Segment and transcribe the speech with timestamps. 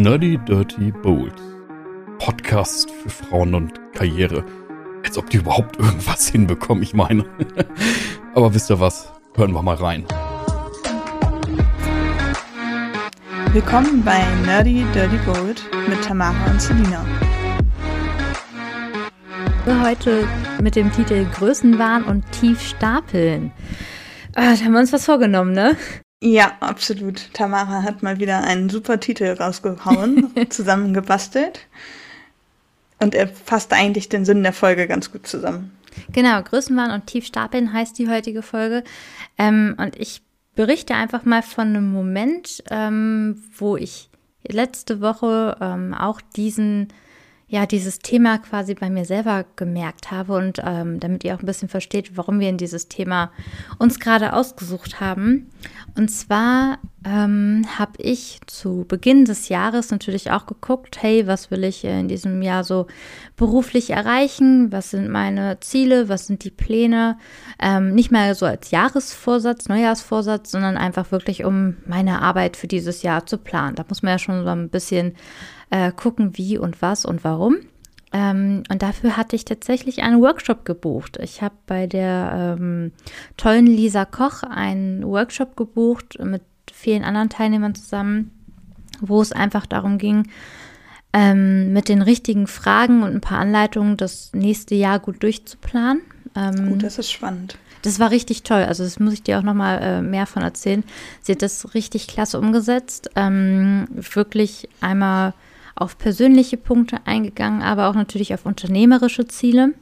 [0.00, 1.34] Nerdy Dirty Bold.
[2.18, 4.46] Podcast für Frauen und Karriere.
[5.04, 7.26] Als ob die überhaupt irgendwas hinbekommen, ich meine.
[8.34, 9.12] Aber wisst ihr was?
[9.34, 10.06] Hören wir mal rein.
[13.52, 17.04] Willkommen bei Nerdy Dirty Bold mit Tamara und Selina.
[19.82, 20.26] Heute
[20.62, 23.52] mit dem Titel Größenwahn und Tief stapeln.
[24.34, 25.76] Ah, da haben wir uns was vorgenommen, ne?
[26.22, 27.32] Ja, absolut.
[27.32, 31.60] Tamara hat mal wieder einen super Titel rausgehauen, zusammengebastelt.
[32.98, 35.70] Und er fasst eigentlich den Sinn der Folge ganz gut zusammen.
[36.12, 38.84] Genau, Größenwahn und Tiefstapeln heißt die heutige Folge.
[39.38, 40.22] Ähm, und ich
[40.54, 44.10] berichte einfach mal von einem Moment, ähm, wo ich
[44.46, 46.88] letzte Woche ähm, auch diesen
[47.50, 51.46] ja dieses Thema quasi bei mir selber gemerkt habe und ähm, damit ihr auch ein
[51.46, 53.32] bisschen versteht, warum wir in dieses Thema
[53.78, 55.50] uns gerade ausgesucht haben.
[55.96, 61.64] Und zwar ähm, habe ich zu Beginn des Jahres natürlich auch geguckt, hey, was will
[61.64, 62.86] ich in diesem Jahr so
[63.36, 64.70] beruflich erreichen?
[64.70, 66.08] Was sind meine Ziele?
[66.08, 67.18] Was sind die Pläne?
[67.58, 73.02] Ähm, nicht mehr so als Jahresvorsatz, Neujahrsvorsatz, sondern einfach wirklich, um meine Arbeit für dieses
[73.02, 73.74] Jahr zu planen.
[73.74, 75.16] Da muss man ja schon so ein bisschen
[75.70, 77.56] äh, gucken, wie und was und warum.
[78.12, 81.18] Ähm, und dafür hatte ich tatsächlich einen Workshop gebucht.
[81.22, 82.92] Ich habe bei der ähm,
[83.36, 88.32] tollen Lisa Koch einen Workshop gebucht mit vielen anderen Teilnehmern zusammen,
[89.00, 90.28] wo es einfach darum ging,
[91.12, 96.02] ähm, mit den richtigen Fragen und ein paar Anleitungen das nächste Jahr gut durchzuplanen.
[96.34, 97.58] Ähm, gut, das ist spannend.
[97.82, 98.62] Das war richtig toll.
[98.62, 100.84] Also das muss ich dir auch noch mal äh, mehr von erzählen.
[101.22, 103.10] Sie hat das richtig klasse umgesetzt.
[103.16, 105.32] Ähm, wirklich einmal
[105.74, 109.74] auf persönliche Punkte eingegangen, aber auch natürlich auf unternehmerische Ziele.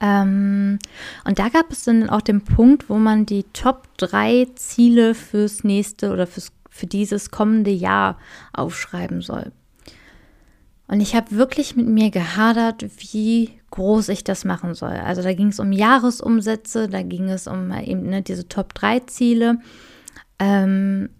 [0.00, 0.78] Ähm,
[1.24, 5.62] und da gab es dann auch den Punkt, wo man die Top 3 Ziele fürs
[5.62, 8.18] nächste oder fürs, für dieses kommende Jahr
[8.52, 9.52] aufschreiben soll.
[10.88, 14.90] Und ich habe wirklich mit mir gehadert, wie groß ich das machen soll.
[14.90, 19.00] Also da ging es um Jahresumsätze, da ging es um eben ne, diese Top 3
[19.00, 19.58] Ziele.
[20.40, 21.10] Ähm,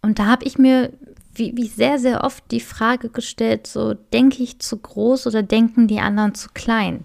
[0.00, 0.92] und da habe ich mir
[1.38, 5.86] wie, wie sehr, sehr oft die Frage gestellt, so denke ich zu groß oder denken
[5.88, 7.04] die anderen zu klein?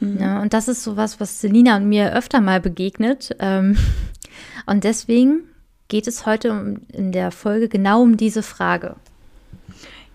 [0.00, 0.18] Mhm.
[0.20, 3.34] Ja, und das ist sowas, was Selina und mir öfter mal begegnet.
[3.38, 3.76] Ähm,
[4.66, 5.44] und deswegen
[5.88, 8.96] geht es heute in der Folge genau um diese Frage.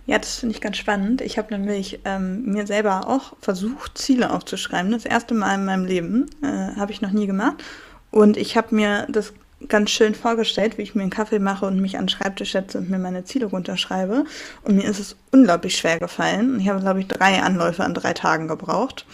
[0.07, 1.21] Ja, das finde ich ganz spannend.
[1.21, 4.91] Ich habe nämlich ähm, mir selber auch versucht, Ziele aufzuschreiben.
[4.91, 7.63] Das erste Mal in meinem Leben äh, habe ich noch nie gemacht.
[8.09, 9.33] Und ich habe mir das
[9.67, 12.77] ganz schön vorgestellt, wie ich mir einen Kaffee mache und mich an den Schreibtisch setze
[12.77, 14.25] und mir meine Ziele runterschreibe.
[14.63, 16.59] Und mir ist es unglaublich schwer gefallen.
[16.59, 19.05] Ich habe, glaube ich, drei Anläufe an drei Tagen gebraucht,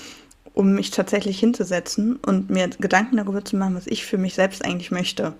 [0.53, 4.63] um mich tatsächlich hinzusetzen und mir Gedanken darüber zu machen, was ich für mich selbst
[4.65, 5.33] eigentlich möchte.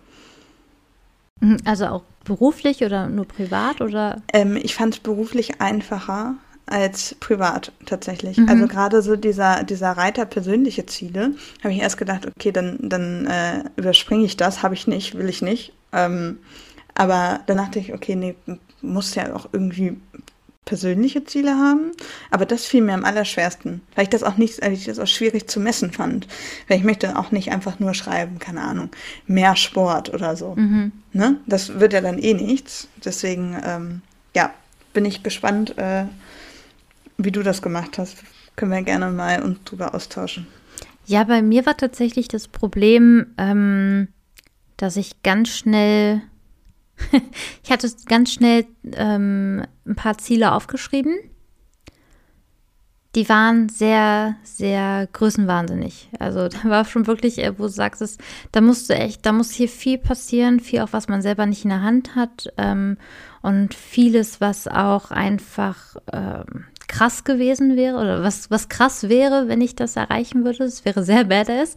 [1.39, 4.22] Mhm, also auch beruflich oder nur privat oder?
[4.34, 6.35] Ähm, ich fand es beruflich einfacher,
[6.68, 8.38] als privat tatsächlich.
[8.38, 8.50] Mhm.
[8.50, 11.32] Also gerade so dieser, dieser Reiter persönliche Ziele,
[11.64, 15.30] habe ich erst gedacht, okay, dann, dann äh, überspringe ich das, habe ich nicht, will
[15.30, 15.74] ich nicht.
[15.94, 16.40] Ähm,
[16.94, 18.36] aber dann dachte ich, okay, nee,
[18.82, 19.98] muss ja auch irgendwie
[20.66, 21.92] persönliche Ziele haben.
[22.30, 25.08] Aber das fiel mir am allerschwersten, weil ich das auch nicht, weil ich das auch
[25.08, 26.28] schwierig zu messen fand.
[26.68, 28.90] Weil ich möchte auch nicht einfach nur schreiben, keine Ahnung,
[29.26, 30.56] mehr Sport oder so.
[30.56, 30.92] Mhm.
[31.14, 31.38] Ne?
[31.48, 32.90] Das wird ja dann eh nichts.
[33.04, 34.02] Deswegen, ähm,
[34.36, 34.52] ja,
[34.94, 36.06] bin ich gespannt, äh,
[37.18, 38.18] wie du das gemacht hast.
[38.56, 40.48] Können wir gerne mal uns drüber austauschen.
[41.06, 44.10] Ja, bei mir war tatsächlich das Problem, ähm,
[44.76, 46.22] dass ich ganz schnell,
[47.64, 51.16] ich hatte ganz schnell ähm, ein paar Ziele aufgeschrieben.
[53.16, 56.10] Die waren sehr, sehr größenwahnsinnig.
[56.20, 58.18] Also da war schon wirklich, äh, wo du sagst, es,
[58.52, 61.70] da musste echt, da muss hier viel passieren, viel auch, was man selber nicht in
[61.70, 62.54] der Hand hat.
[62.58, 62.98] Ähm,
[63.42, 69.62] und vieles, was auch einfach ähm, krass gewesen wäre oder was, was krass wäre, wenn
[69.62, 70.64] ich das erreichen würde.
[70.64, 71.75] Es wäre sehr badass.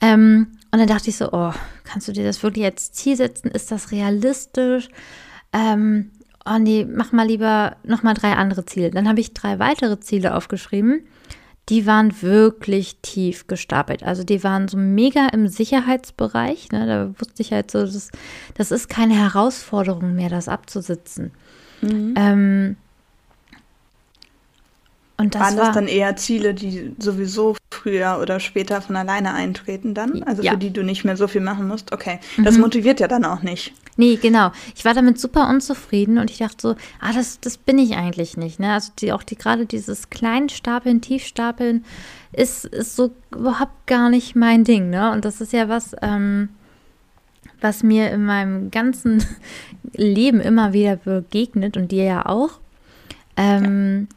[0.00, 1.52] Ähm, und dann dachte ich so, oh,
[1.84, 3.50] kannst du dir das wirklich als Ziel setzen?
[3.50, 4.88] Ist das realistisch?
[5.52, 6.10] Ähm,
[6.44, 8.90] oh nee, mach mal lieber nochmal drei andere Ziele.
[8.90, 11.06] Dann habe ich drei weitere Ziele aufgeschrieben.
[11.68, 14.04] Die waren wirklich tief gestapelt.
[14.04, 16.70] Also die waren so mega im Sicherheitsbereich.
[16.70, 16.86] Ne?
[16.86, 18.10] Da wusste ich halt so, das,
[18.54, 21.32] das ist keine Herausforderung mehr, das abzusitzen.
[21.80, 22.14] Mhm.
[22.16, 22.76] Ähm,
[25.18, 29.32] und das Waren das war, dann eher Ziele, die sowieso früher oder später von alleine
[29.32, 30.22] eintreten dann?
[30.24, 30.52] Also ja.
[30.52, 31.92] für die du nicht mehr so viel machen musst?
[31.92, 32.20] Okay.
[32.42, 32.62] Das mhm.
[32.62, 33.72] motiviert ja dann auch nicht.
[33.96, 34.52] Nee, genau.
[34.74, 38.36] Ich war damit super unzufrieden und ich dachte so, ah, das, das bin ich eigentlich
[38.36, 38.60] nicht.
[38.60, 38.72] Ne?
[38.74, 41.84] Also die, auch die, gerade dieses Kleinstapeln, Tiefstapeln
[42.32, 44.90] ist, ist so überhaupt gar nicht mein Ding.
[44.90, 45.12] Ne?
[45.12, 46.50] Und das ist ja was, ähm,
[47.62, 49.24] was mir in meinem ganzen
[49.94, 52.60] Leben immer wieder begegnet und dir ja auch.
[53.38, 54.16] Ähm, ja.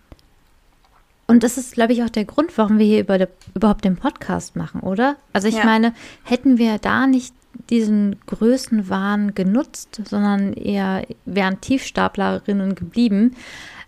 [1.29, 4.55] Und das ist, glaube ich, auch der Grund, warum wir hier über überhaupt den Podcast
[4.55, 5.15] machen, oder?
[5.31, 5.63] Also ich ja.
[5.63, 5.93] meine,
[6.23, 7.35] hätten wir da nicht
[7.69, 13.35] diesen Größenwahn genutzt, sondern eher wären Tiefstaplerinnen geblieben,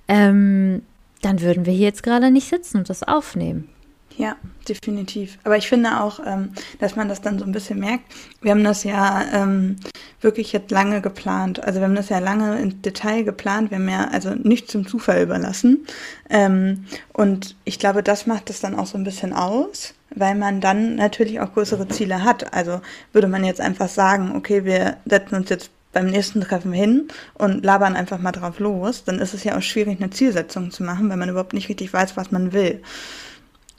[0.07, 0.83] ähm,
[1.23, 3.69] dann würden wir hier jetzt gerade nicht sitzen und das aufnehmen.
[4.17, 4.35] Ja,
[4.67, 5.37] definitiv.
[5.43, 8.03] Aber ich finde auch, ähm, dass man das dann so ein bisschen merkt.
[8.41, 9.77] Wir haben das ja ähm,
[10.19, 11.63] wirklich jetzt lange geplant.
[11.63, 13.71] Also wir haben das ja lange im Detail geplant.
[13.71, 15.85] Wir haben ja also nicht zum Zufall überlassen.
[16.29, 20.61] Ähm, und ich glaube, das macht es dann auch so ein bisschen aus, weil man
[20.61, 22.53] dann natürlich auch größere Ziele hat.
[22.53, 22.81] Also
[23.13, 27.65] würde man jetzt einfach sagen, okay, wir setzen uns jetzt beim nächsten Treffen hin und
[27.65, 31.09] labern einfach mal drauf los, dann ist es ja auch schwierig, eine Zielsetzung zu machen,
[31.09, 32.81] weil man überhaupt nicht richtig weiß, was man will.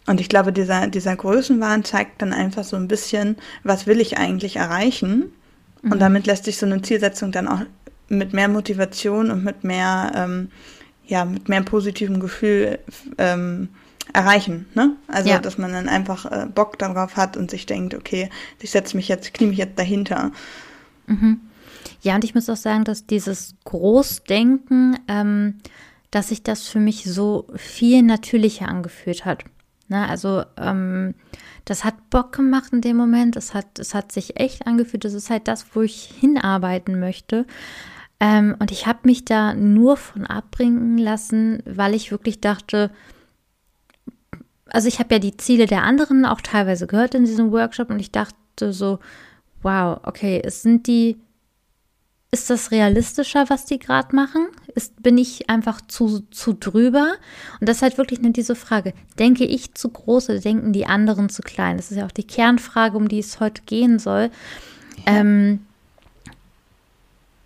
[0.06, 4.18] Und ich glaube, dieser, dieser Größenwahn zeigt dann einfach so ein bisschen, was will ich
[4.18, 5.32] eigentlich erreichen?
[5.82, 5.92] Mhm.
[5.92, 7.60] Und damit lässt sich so eine Zielsetzung dann auch
[8.08, 10.50] mit mehr Motivation und mit mehr, ähm,
[11.06, 12.78] ja, mit mehr positivem Gefühl
[13.18, 13.68] ähm,
[14.12, 14.66] erreichen.
[14.74, 14.96] Ne?
[15.08, 15.38] Also, ja.
[15.38, 18.28] dass man dann einfach äh, Bock darauf hat und sich denkt, okay,
[18.60, 20.32] ich setze mich jetzt, knie mich jetzt dahinter.
[21.06, 21.40] Mhm.
[22.02, 25.60] Ja, und ich muss auch sagen, dass dieses Großdenken, ähm,
[26.10, 29.44] dass sich das für mich so viel natürlicher angefühlt hat.
[29.92, 30.08] Ne?
[30.08, 31.14] Also ähm,
[31.66, 33.36] das hat Bock gemacht in dem Moment.
[33.36, 35.04] Es hat, es hat sich echt angefühlt.
[35.04, 37.46] Das ist halt das, wo ich hinarbeiten möchte.
[38.18, 42.90] Ähm, und ich habe mich da nur von abbringen lassen, weil ich wirklich dachte,
[44.66, 48.00] also ich habe ja die Ziele der anderen auch teilweise gehört in diesem Workshop und
[48.00, 48.98] ich dachte so,
[49.60, 51.18] wow, okay, es sind die
[52.34, 54.48] ist das realistischer, was die gerade machen?
[54.74, 57.12] Ist, bin ich einfach zu, zu drüber?
[57.60, 58.94] Und das ist halt wirklich nur diese Frage.
[59.18, 61.76] Denke ich zu groß oder denken die anderen zu klein?
[61.76, 64.30] Das ist ja auch die Kernfrage, um die es heute gehen soll.
[65.06, 65.20] Ja.
[65.20, 65.66] Ähm,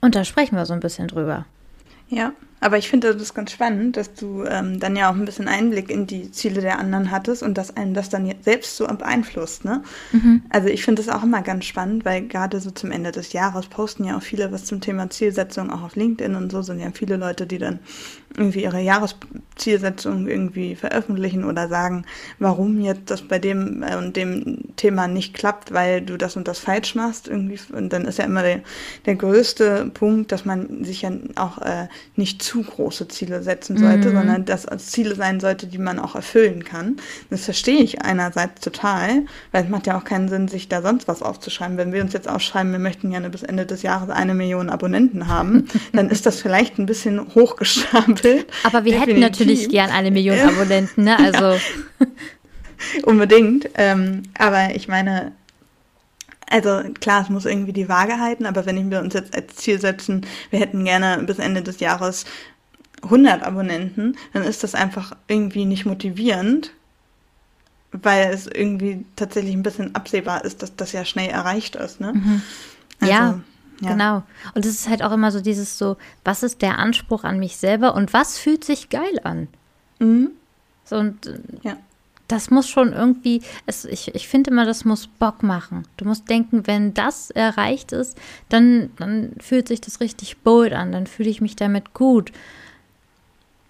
[0.00, 1.46] und da sprechen wir so ein bisschen drüber.
[2.08, 5.48] Ja, aber ich finde das ganz spannend, dass du ähm, dann ja auch ein bisschen
[5.48, 9.64] Einblick in die Ziele der anderen hattest und dass einen das dann selbst so beeinflusst.
[9.64, 9.82] Ne?
[10.12, 10.42] Mhm.
[10.48, 13.66] Also ich finde das auch immer ganz spannend, weil gerade so zum Ende des Jahres
[13.66, 16.90] posten ja auch viele was zum Thema Zielsetzung, auch auf LinkedIn und so sind ja
[16.92, 17.78] viele Leute, die dann
[18.36, 22.04] irgendwie ihre Jahreszielsetzung irgendwie veröffentlichen oder sagen,
[22.38, 26.48] warum jetzt das bei dem äh, und dem Thema nicht klappt, weil du das und
[26.48, 27.58] das falsch machst irgendwie.
[27.72, 28.60] Und dann ist ja immer der,
[29.06, 34.10] der größte Punkt, dass man sich ja auch äh, nicht zu große Ziele setzen sollte,
[34.10, 34.14] mhm.
[34.14, 36.96] sondern das als Ziele sein sollte, die man auch erfüllen kann.
[37.30, 41.08] Das verstehe ich einerseits total, weil es macht ja auch keinen Sinn, sich da sonst
[41.08, 41.76] was aufzuschreiben.
[41.76, 45.28] Wenn wir uns jetzt aufschreiben, wir möchten gerne bis Ende des Jahres eine Million Abonnenten
[45.28, 48.25] haben, dann ist das vielleicht ein bisschen hochgestapelt.
[48.64, 49.00] Aber wir Definitiv.
[49.00, 51.18] hätten natürlich gern eine Million Abonnenten, ne?
[51.18, 51.52] Also.
[51.52, 51.60] Ja.
[53.04, 53.68] Unbedingt.
[53.76, 55.32] Ähm, aber ich meine,
[56.48, 59.80] also klar, es muss irgendwie die Waage halten, aber wenn wir uns jetzt als Ziel
[59.80, 62.24] setzen, wir hätten gerne bis Ende des Jahres
[63.02, 66.72] 100 Abonnenten, dann ist das einfach irgendwie nicht motivierend,
[67.92, 72.00] weil es irgendwie tatsächlich ein bisschen absehbar ist, dass das ja schnell erreicht ist.
[72.00, 72.12] Ne?
[72.14, 72.42] Mhm.
[73.00, 73.40] Also, ja,
[73.80, 74.22] ja, genau.
[74.54, 77.56] Und es ist halt auch immer so dieses so, was ist der Anspruch an mich
[77.56, 79.48] selber und was fühlt sich geil an?
[79.98, 80.30] Mhm.
[80.84, 81.30] So und
[81.62, 81.76] ja
[82.28, 85.86] das muss schon irgendwie, es, ich, ich finde immer, das muss Bock machen.
[85.96, 88.18] Du musst denken, wenn das erreicht ist,
[88.48, 92.32] dann, dann fühlt sich das richtig bold an, dann fühle ich mich damit gut.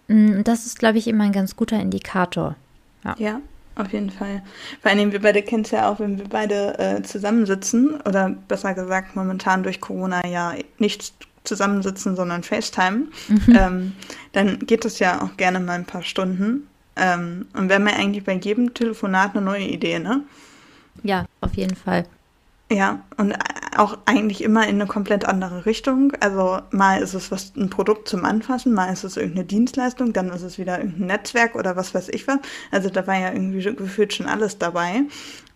[0.08, 2.56] Mm, und das ist, glaube ich, immer ein ganz guter Indikator.
[3.04, 3.14] Ja.
[3.18, 3.40] ja.
[3.76, 4.42] Auf jeden Fall.
[4.80, 8.72] Vor allem, wir beide kennen es ja auch, wenn wir beide äh, zusammensitzen oder besser
[8.72, 11.12] gesagt momentan durch Corona ja nicht
[11.44, 13.56] zusammensitzen, sondern FaceTime, mhm.
[13.56, 13.92] ähm,
[14.32, 16.66] dann geht es ja auch gerne mal ein paar Stunden.
[16.96, 20.22] Ähm, und wir haben ja eigentlich bei jedem Telefonat eine neue Idee, ne?
[21.02, 22.06] Ja, auf jeden Fall.
[22.70, 23.34] Ja, und
[23.78, 26.12] auch eigentlich immer in eine komplett andere Richtung.
[26.20, 30.30] Also mal ist es was ein Produkt zum Anfassen, mal ist es irgendeine Dienstleistung, dann
[30.30, 32.38] ist es wieder irgendein Netzwerk oder was weiß ich was.
[32.70, 35.02] Also da war ja irgendwie gefühlt schon alles dabei.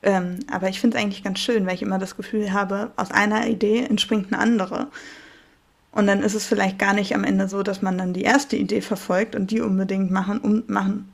[0.03, 3.11] Ähm, aber ich finde es eigentlich ganz schön, weil ich immer das Gefühl habe, aus
[3.11, 4.89] einer Idee entspringt eine andere.
[5.93, 8.57] Und dann ist es vielleicht gar nicht am Ende so, dass man dann die erste
[8.57, 11.11] Idee verfolgt und die unbedingt machen, um, machen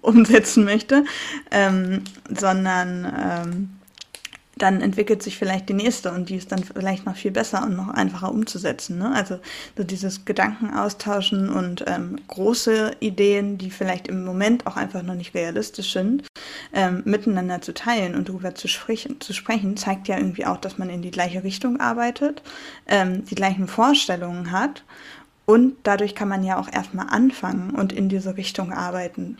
[0.00, 1.04] umsetzen möchte,
[1.50, 3.70] ähm, sondern ähm,
[4.58, 7.76] dann entwickelt sich vielleicht die nächste und die ist dann vielleicht noch viel besser und
[7.76, 8.98] noch einfacher umzusetzen.
[8.98, 9.12] Ne?
[9.14, 9.38] Also
[9.76, 15.14] so dieses Gedanken austauschen und ähm, große Ideen, die vielleicht im Moment auch einfach noch
[15.14, 16.26] nicht realistisch sind,
[16.72, 20.78] ähm, miteinander zu teilen und darüber zu sprechen, zu sprechen, zeigt ja irgendwie auch, dass
[20.78, 22.42] man in die gleiche Richtung arbeitet,
[22.86, 24.84] ähm, die gleichen Vorstellungen hat
[25.46, 29.36] und dadurch kann man ja auch erstmal anfangen und in diese Richtung arbeiten.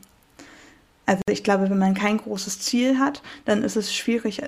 [1.06, 4.42] Also ich glaube, wenn man kein großes Ziel hat, dann ist es schwierig,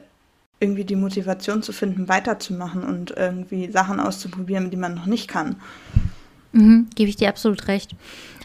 [0.60, 5.56] irgendwie die Motivation zu finden, weiterzumachen und irgendwie Sachen auszuprobieren, die man noch nicht kann.
[6.52, 7.94] Mhm, Gebe ich dir absolut recht.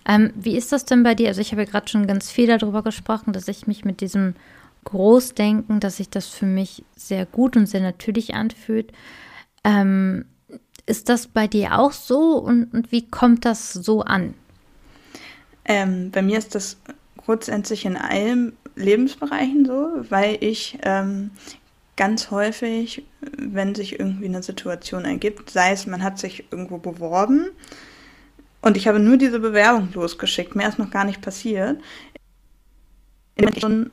[0.08, 1.30] Ähm, wie ist das denn bei dir?
[1.30, 4.36] Also ich habe ja gerade schon ganz viel darüber gesprochen, dass ich mich mit diesem
[4.84, 8.92] Großdenken, dass sich das für mich sehr gut und sehr natürlich anfühlt.
[9.64, 10.26] Ähm,
[10.86, 14.34] ist das bei dir auch so und, und wie kommt das so an?
[15.66, 16.78] Ähm, bei mir ist das
[17.18, 21.32] grundsätzlich in allen Lebensbereichen so, weil ich ähm,
[22.02, 23.04] ganz häufig,
[23.38, 27.52] wenn sich irgendwie eine Situation ergibt, sei es, man hat sich irgendwo beworben
[28.64, 31.80] und ich habe nur diese Bewerbung losgeschickt, mehr ist noch gar nicht passiert.
[33.60, 33.92] Schon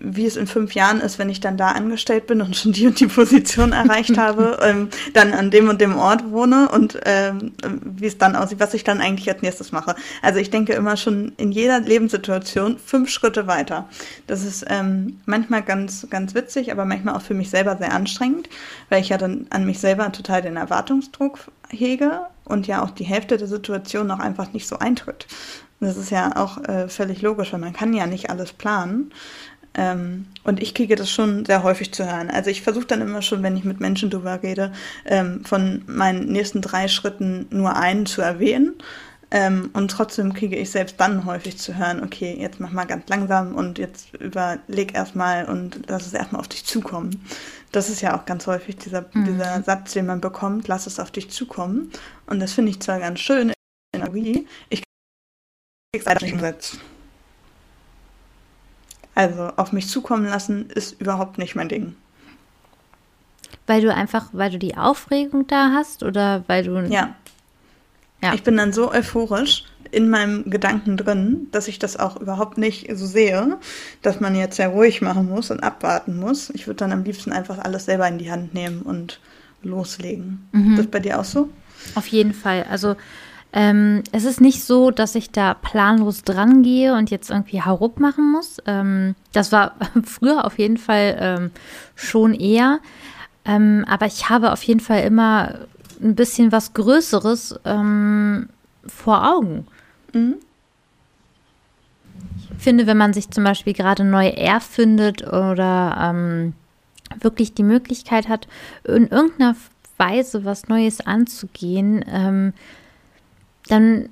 [0.00, 2.86] wie es in fünf Jahren ist, wenn ich dann da angestellt bin und schon die
[2.86, 7.52] und die Position erreicht habe, ähm, dann an dem und dem Ort wohne und ähm,
[7.84, 9.96] wie es dann aussieht, was ich dann eigentlich als nächstes mache.
[10.22, 13.88] Also ich denke immer schon in jeder Lebenssituation fünf Schritte weiter.
[14.26, 18.48] Das ist ähm, manchmal ganz, ganz witzig, aber manchmal auch für mich selber sehr anstrengend,
[18.90, 21.38] weil ich ja dann an mich selber total den Erwartungsdruck
[21.70, 25.26] hege und ja auch die Hälfte der Situation auch einfach nicht so eintritt.
[25.80, 29.12] Das ist ja auch äh, völlig logisch, weil man kann ja nicht alles planen.
[29.78, 32.30] Ähm, und ich kriege das schon sehr häufig zu hören.
[32.30, 34.72] Also ich versuche dann immer schon, wenn ich mit Menschen drüber rede,
[35.06, 38.74] ähm, von meinen nächsten drei Schritten nur einen zu erwähnen.
[39.30, 43.08] Ähm, und trotzdem kriege ich selbst dann häufig zu hören, okay, jetzt mach mal ganz
[43.08, 47.24] langsam und jetzt überleg erstmal und lass es erstmal auf dich zukommen.
[47.70, 49.26] Das ist ja auch ganz häufig dieser, mhm.
[49.26, 51.92] dieser Satz, den man bekommt, lass es auf dich zukommen.
[52.26, 54.82] Und das finde ich zwar ganz schön in der Theorie, ich
[55.92, 56.78] kriege es leider nicht umsetzt.
[59.18, 61.96] Also auf mich zukommen lassen ist überhaupt nicht mein Ding.
[63.66, 66.78] Weil du einfach, weil du die Aufregung da hast oder weil du.
[66.82, 67.16] Ja.
[68.22, 68.32] ja.
[68.32, 72.96] Ich bin dann so euphorisch in meinem Gedanken drin, dass ich das auch überhaupt nicht
[72.96, 73.58] so sehe,
[74.02, 76.50] dass man jetzt sehr ruhig machen muss und abwarten muss.
[76.50, 79.18] Ich würde dann am liebsten einfach alles selber in die Hand nehmen und
[79.64, 80.48] loslegen.
[80.52, 80.74] Mhm.
[80.74, 81.48] Ist das bei dir auch so?
[81.96, 82.66] Auf jeden Fall.
[82.70, 82.94] Also
[83.58, 87.98] ähm, es ist nicht so, dass ich da planlos dran gehe und jetzt irgendwie Hauruck
[87.98, 88.58] machen muss.
[88.66, 89.74] Ähm, das war
[90.04, 91.50] früher auf jeden Fall ähm,
[91.96, 92.78] schon eher.
[93.44, 95.56] Ähm, aber ich habe auf jeden Fall immer
[96.00, 98.48] ein bisschen was Größeres ähm,
[98.86, 99.66] vor Augen.
[100.12, 100.36] Mhm.
[102.56, 106.52] Ich finde, wenn man sich zum Beispiel gerade neu erfindet oder ähm,
[107.18, 108.46] wirklich die Möglichkeit hat,
[108.84, 109.56] in irgendeiner
[109.96, 112.52] Weise was Neues anzugehen, ähm,
[113.70, 114.08] dann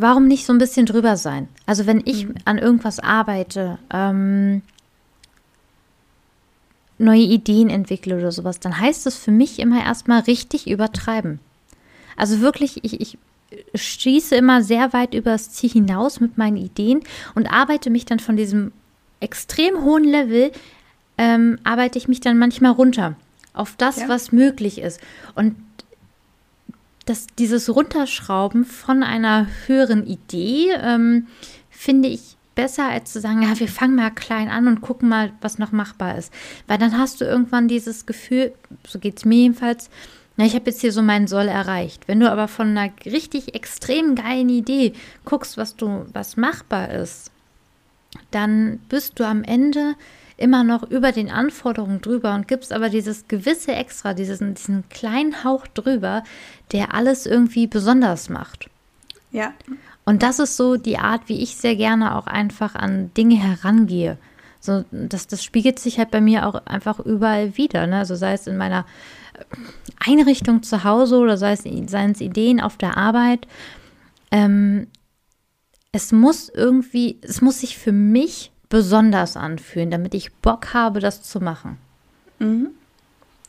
[0.00, 1.48] warum nicht so ein bisschen drüber sein?
[1.64, 2.34] Also wenn ich mhm.
[2.44, 4.62] an irgendwas arbeite, ähm,
[6.98, 11.40] neue Ideen entwickle oder sowas, dann heißt es für mich immer erstmal richtig übertreiben.
[12.16, 13.18] Also wirklich, ich, ich
[13.74, 17.00] schieße immer sehr weit über das Ziel hinaus mit meinen Ideen
[17.34, 18.72] und arbeite mich dann von diesem
[19.20, 20.52] extrem hohen Level,
[21.18, 23.16] ähm, arbeite ich mich dann manchmal runter
[23.52, 24.08] auf das, ja.
[24.08, 25.00] was möglich ist.
[25.34, 25.56] Und
[27.06, 31.28] dass dieses Runterschrauben von einer höheren Idee ähm,
[31.70, 35.32] finde ich besser, als zu sagen, ja, wir fangen mal klein an und gucken mal,
[35.40, 36.32] was noch machbar ist.
[36.66, 38.52] Weil dann hast du irgendwann dieses Gefühl,
[38.86, 39.88] so geht es mir jedenfalls,
[40.36, 42.08] na, ich habe jetzt hier so meinen Soll erreicht.
[42.08, 44.92] Wenn du aber von einer richtig extrem geilen Idee
[45.24, 47.30] guckst, was du, was machbar ist,
[48.30, 49.94] dann bist du am Ende
[50.36, 55.44] immer noch über den Anforderungen drüber und gibst aber dieses gewisse Extra, diesen, diesen kleinen
[55.44, 56.22] Hauch drüber,
[56.72, 58.68] der alles irgendwie besonders macht.
[59.32, 59.52] Ja.
[60.04, 64.18] Und das ist so die Art, wie ich sehr gerne auch einfach an Dinge herangehe.
[64.60, 67.86] So, das, das spiegelt sich halt bei mir auch einfach überall wieder.
[67.86, 67.98] Ne?
[67.98, 68.84] Also sei es in meiner
[69.98, 73.46] Einrichtung zu Hause oder sei es, seien es Ideen auf der Arbeit.
[74.30, 74.88] Ähm,
[75.92, 81.22] es muss irgendwie, es muss sich für mich besonders anfühlen, damit ich Bock habe, das
[81.22, 81.78] zu machen.
[82.38, 82.70] Mhm.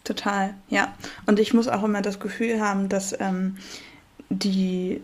[0.04, 0.94] Total, ja.
[1.26, 3.58] Und ich muss auch immer das Gefühl haben, dass ähm,
[4.30, 5.02] die,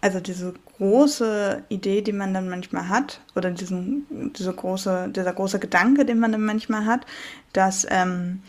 [0.00, 5.58] also diese große Idee, die man dann manchmal hat, oder diesen, diese große, dieser große
[5.58, 7.04] Gedanke, den man dann manchmal hat,
[7.52, 8.42] dass ähm,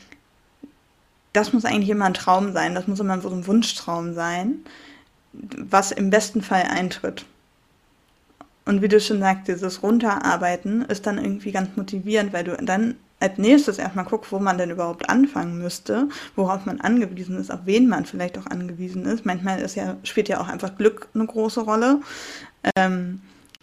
[1.34, 4.60] das muss eigentlich immer ein Traum sein, das muss immer so ein Wunschtraum sein,
[5.34, 7.26] was im besten Fall eintritt.
[8.72, 12.96] Und wie du schon sagst, dieses Runterarbeiten ist dann irgendwie ganz motivierend, weil du dann
[13.20, 17.60] als nächstes erstmal guckst, wo man denn überhaupt anfangen müsste, worauf man angewiesen ist, auf
[17.66, 19.26] wen man vielleicht auch angewiesen ist.
[19.26, 22.00] Manchmal ist ja, spielt ja auch einfach Glück eine große Rolle.
[22.78, 23.20] Ähm,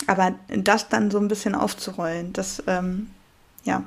[0.07, 3.09] aber das dann so ein bisschen aufzurollen, das, ähm,
[3.65, 3.85] ja,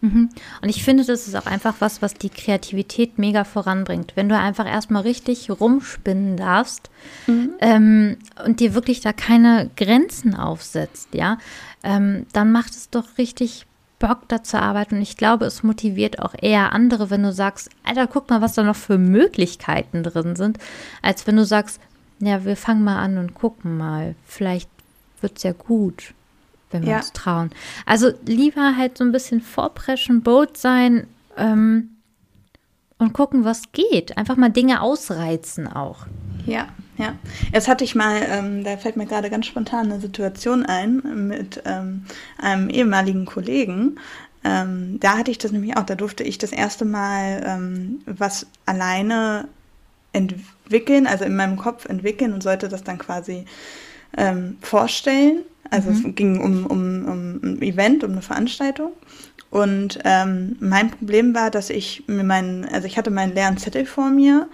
[0.00, 0.30] Mhm.
[0.62, 4.12] Und ich finde, das ist auch einfach was, was die Kreativität mega voranbringt.
[4.14, 6.90] Wenn du einfach erstmal richtig rumspinnen darfst
[7.26, 7.50] mhm.
[7.60, 11.38] ähm, und dir wirklich da keine Grenzen aufsetzt, ja,
[11.82, 13.66] ähm, dann macht es doch richtig
[13.98, 14.96] Bock da zu arbeiten.
[14.96, 18.54] Und ich glaube, es motiviert auch eher andere, wenn du sagst, Alter, guck mal, was
[18.54, 20.58] da noch für Möglichkeiten drin sind,
[21.02, 21.80] als wenn du sagst,
[22.18, 24.14] ja, wir fangen mal an und gucken mal.
[24.26, 24.70] Vielleicht
[25.20, 26.14] wird es ja gut,
[26.70, 26.96] wenn wir ja.
[26.98, 27.50] uns trauen.
[27.86, 31.90] Also lieber halt so ein bisschen vorpreschen, Boot sein ähm,
[32.98, 34.16] und gucken, was geht.
[34.16, 36.06] Einfach mal Dinge ausreizen auch.
[36.46, 37.14] Ja, ja.
[37.52, 41.62] Jetzt hatte ich mal, ähm, da fällt mir gerade ganz spontan eine Situation ein mit
[41.64, 42.04] ähm,
[42.38, 43.98] einem ehemaligen Kollegen.
[44.42, 48.46] Ähm, da hatte ich das nämlich auch, da durfte ich das erste Mal ähm, was
[48.64, 49.48] alleine
[50.12, 53.44] entwickeln, also in meinem Kopf entwickeln und sollte das dann quasi
[54.16, 55.42] ähm, vorstellen.
[55.70, 55.96] Also mhm.
[55.96, 58.92] es ging um, um, um ein Event, um eine Veranstaltung.
[59.50, 63.84] Und ähm, mein Problem war, dass ich mir meinen, also ich hatte meinen leeren Zettel
[63.84, 64.48] vor mir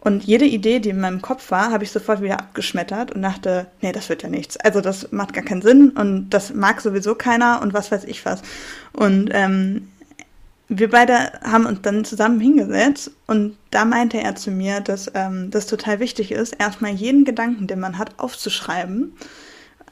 [0.00, 3.66] und jede Idee, die in meinem Kopf war, habe ich sofort wieder abgeschmettert und dachte,
[3.82, 4.56] nee, das wird ja nichts.
[4.56, 8.24] Also das macht gar keinen Sinn und das mag sowieso keiner und was weiß ich
[8.24, 8.42] was.
[8.92, 9.88] Und ähm,
[10.68, 15.50] wir beide haben uns dann zusammen hingesetzt und da meinte er zu mir, dass ähm,
[15.50, 19.14] das total wichtig ist, erstmal jeden Gedanken, den man hat, aufzuschreiben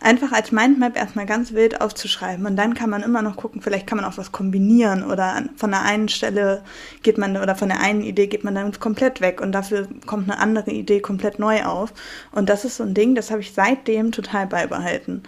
[0.00, 3.86] einfach als Mindmap erstmal ganz wild aufzuschreiben und dann kann man immer noch gucken, vielleicht
[3.86, 6.62] kann man auch was kombinieren oder von der einen Stelle
[7.02, 10.30] geht man oder von der einen Idee geht man dann komplett weg und dafür kommt
[10.30, 11.92] eine andere Idee komplett neu auf.
[12.32, 15.22] Und das ist so ein Ding, das habe ich seitdem total beibehalten.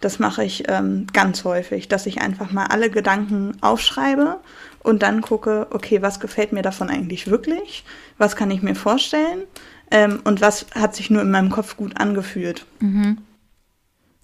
[0.00, 4.40] Das mache ich ähm, ganz häufig, dass ich einfach mal alle Gedanken aufschreibe
[4.82, 7.84] und dann gucke, okay, was gefällt mir davon eigentlich wirklich?
[8.18, 9.42] Was kann ich mir vorstellen?
[9.90, 12.64] Ähm, und was hat sich nur in meinem Kopf gut angefühlt?
[12.80, 13.18] Mhm.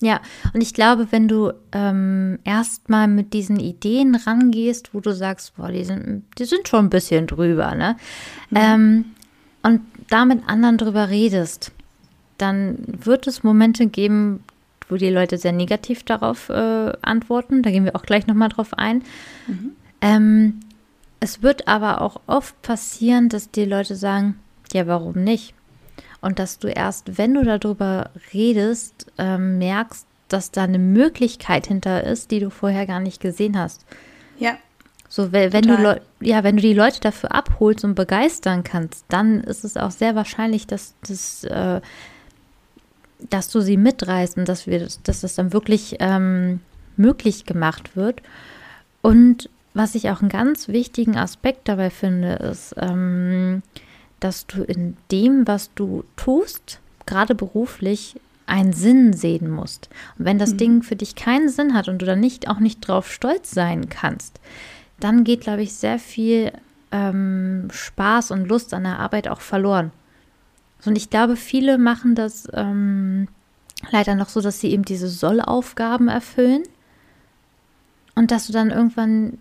[0.01, 0.21] Ja,
[0.53, 5.71] und ich glaube, wenn du ähm, erstmal mit diesen Ideen rangehst, wo du sagst, boah,
[5.71, 7.97] die sind, die sind schon ein bisschen drüber, ne?
[8.51, 8.57] Mhm.
[8.57, 9.05] Ähm,
[9.63, 11.73] und da mit anderen drüber redest,
[12.39, 14.45] dann wird es Momente geben,
[14.89, 17.63] wo die Leute sehr negativ darauf äh, antworten.
[17.63, 19.03] Da gehen wir auch gleich nochmal drauf ein.
[19.47, 19.73] Mhm.
[20.07, 20.61] Ähm,
[21.21, 24.39] es wird aber auch oft passieren, dass die Leute sagen,
[24.73, 25.55] ja, warum nicht?
[26.27, 32.03] und dass du erst, wenn du darüber redest, ähm, merkst, dass da eine Möglichkeit hinter
[32.03, 33.85] ist, die du vorher gar nicht gesehen hast.
[34.39, 34.57] Ja.
[35.09, 39.41] So, wenn, wenn du ja, wenn du die Leute dafür abholst und begeistern kannst, dann
[39.41, 41.81] ist es auch sehr wahrscheinlich, dass das, äh,
[43.31, 46.61] dass du sie mitreißt und dass wir, dass das dann wirklich ähm,
[46.97, 48.21] möglich gemacht wird.
[49.01, 53.63] Und was ich auch einen ganz wichtigen Aspekt dabei finde, ist, ähm,
[54.21, 59.91] dass du in dem, was du tust, gerade beruflich, einen Sinn sehen musst.
[60.19, 60.57] Und wenn das mhm.
[60.57, 63.91] Ding für dich keinen Sinn hat und du dann nicht auch nicht drauf stolz sein
[63.91, 64.41] kannst,
[64.99, 66.53] dann geht, glaube ich, sehr viel
[66.91, 69.93] ähm, Spaß und Lust an der Arbeit auch verloren.
[70.87, 73.29] Und ich glaube, viele machen das ähm,
[73.91, 76.63] leider noch so, dass sie eben diese Sollaufgaben erfüllen
[78.15, 79.37] und dass du dann irgendwann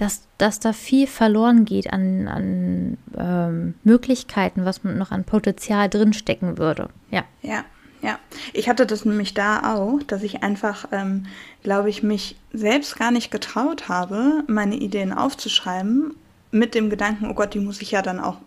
[0.00, 5.90] dass, dass da viel verloren geht an, an ähm, Möglichkeiten, was man noch an Potenzial
[5.90, 6.88] drinstecken würde.
[7.10, 7.24] Ja.
[7.42, 7.64] Ja.
[8.02, 8.18] Ja,
[8.54, 11.26] ich hatte das nämlich da auch, dass ich einfach, ähm,
[11.62, 16.14] glaube ich, mich selbst gar nicht getraut habe, meine Ideen aufzuschreiben,
[16.50, 18.38] mit dem Gedanken, oh Gott, die muss ich ja dann auch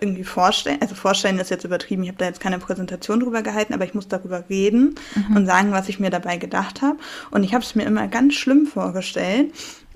[0.00, 0.82] irgendwie vorstellen.
[0.82, 3.94] Also vorstellen ist jetzt übertrieben, ich habe da jetzt keine Präsentation drüber gehalten, aber ich
[3.94, 5.36] muss darüber reden mhm.
[5.36, 6.98] und sagen, was ich mir dabei gedacht habe.
[7.30, 9.52] Und ich habe es mir immer ganz schlimm vorgestellt,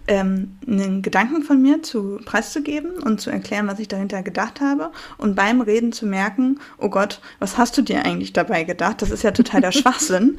[0.08, 4.90] ähm, einen Gedanken von mir zu preiszugeben und zu erklären, was ich dahinter gedacht habe
[5.18, 9.02] und beim Reden zu merken, oh Gott, was hast du dir eigentlich dabei gedacht?
[9.02, 10.38] Das ist ja total der Schwachsinn.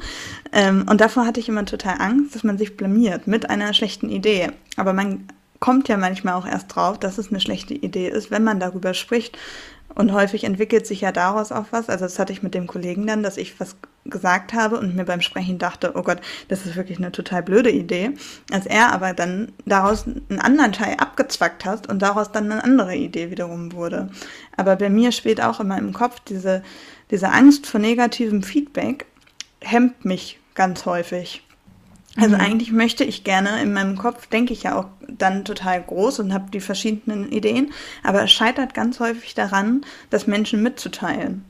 [0.52, 4.08] Ähm, und davor hatte ich immer total Angst, dass man sich blamiert mit einer schlechten
[4.08, 4.48] Idee.
[4.76, 5.26] Aber man
[5.60, 8.94] kommt ja manchmal auch erst drauf, dass es eine schlechte Idee ist, wenn man darüber
[8.94, 9.38] spricht.
[9.94, 11.88] Und häufig entwickelt sich ja daraus auch was.
[11.88, 15.04] Also das hatte ich mit dem Kollegen dann, dass ich was gesagt habe und mir
[15.04, 18.12] beim Sprechen dachte, oh Gott, das ist wirklich eine total blöde Idee.
[18.50, 22.94] Als er aber dann daraus einen anderen Teil abgezwackt hat und daraus dann eine andere
[22.94, 24.10] Idee wiederum wurde.
[24.56, 26.62] Aber bei mir spielt auch immer im Kopf diese,
[27.10, 29.06] diese Angst vor negativem Feedback
[29.60, 31.42] hemmt mich ganz häufig.
[32.16, 32.40] Also mhm.
[32.40, 36.34] eigentlich möchte ich gerne, in meinem Kopf denke ich ja auch dann total groß und
[36.34, 41.44] habe die verschiedenen Ideen, aber es scheitert ganz häufig daran, das Menschen mitzuteilen.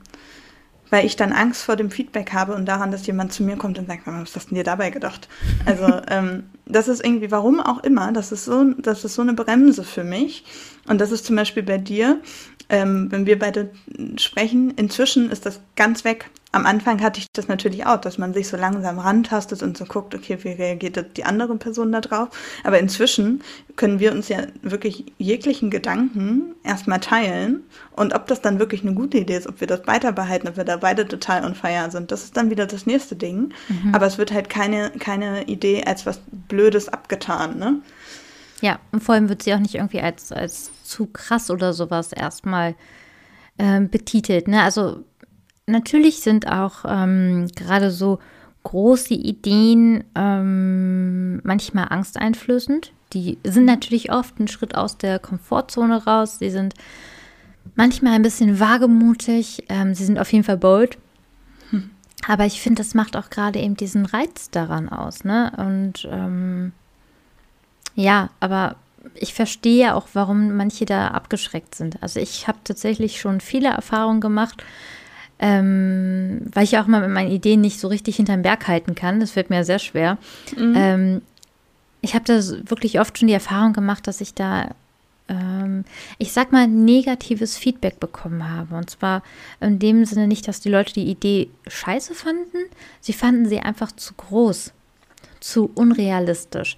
[0.91, 3.79] Weil ich dann Angst vor dem Feedback habe und daran, dass jemand zu mir kommt
[3.79, 5.29] und sagt, was hast du dir dabei gedacht?
[5.65, 9.33] Also ähm, das ist irgendwie, warum auch immer, das ist so, das ist so eine
[9.33, 10.43] Bremse für mich.
[10.87, 12.19] Und das ist zum Beispiel bei dir,
[12.71, 13.69] ähm, wenn wir beide
[14.17, 16.29] sprechen, inzwischen ist das ganz weg.
[16.53, 19.85] Am Anfang hatte ich das natürlich auch, dass man sich so langsam rantastet und so
[19.85, 22.29] guckt, okay, wie reagiert die andere Person da drauf.
[22.63, 23.41] Aber inzwischen
[23.75, 27.63] können wir uns ja wirklich jeglichen Gedanken erstmal teilen.
[27.91, 30.57] Und ob das dann wirklich eine gute Idee ist, ob wir das weiter behalten, ob
[30.57, 33.53] wir da beide total on fire sind, das ist dann wieder das nächste Ding.
[33.67, 33.93] Mhm.
[33.93, 37.81] Aber es wird halt keine, keine Idee als was Blödes abgetan, ne?
[38.61, 42.13] Ja, und vor allem wird sie auch nicht irgendwie als, als zu krass oder sowas
[42.13, 42.75] erstmal
[43.57, 44.47] ähm, betitelt.
[44.47, 44.61] Ne?
[44.61, 45.03] Also
[45.65, 48.19] natürlich sind auch ähm, gerade so
[48.63, 52.93] große Ideen ähm, manchmal angsteinflößend.
[53.13, 56.39] Die sind natürlich oft ein Schritt aus der Komfortzone raus.
[56.39, 56.75] Sie sind
[57.75, 59.65] manchmal ein bisschen wagemutig.
[59.69, 60.97] Ähm, sie sind auf jeden Fall bold.
[61.71, 61.89] Hm.
[62.27, 65.23] Aber ich finde, das macht auch gerade eben diesen Reiz daran aus.
[65.23, 65.51] Ne?
[65.57, 66.73] Und ähm,
[68.01, 68.75] ja, aber
[69.15, 72.01] ich verstehe auch, warum manche da abgeschreckt sind.
[72.01, 74.63] Also ich habe tatsächlich schon viele Erfahrungen gemacht,
[75.39, 79.19] ähm, weil ich auch mal mit meinen Ideen nicht so richtig hinterm Berg halten kann.
[79.19, 80.17] Das fällt mir sehr schwer.
[80.55, 80.73] Mhm.
[80.75, 81.21] Ähm,
[82.01, 84.69] ich habe da wirklich oft schon die Erfahrung gemacht, dass ich da,
[85.27, 85.83] ähm,
[86.17, 88.75] ich sag mal, negatives Feedback bekommen habe.
[88.75, 89.23] Und zwar
[89.59, 92.57] in dem Sinne nicht, dass die Leute die Idee scheiße fanden,
[92.99, 94.73] sie fanden sie einfach zu groß,
[95.39, 96.77] zu unrealistisch.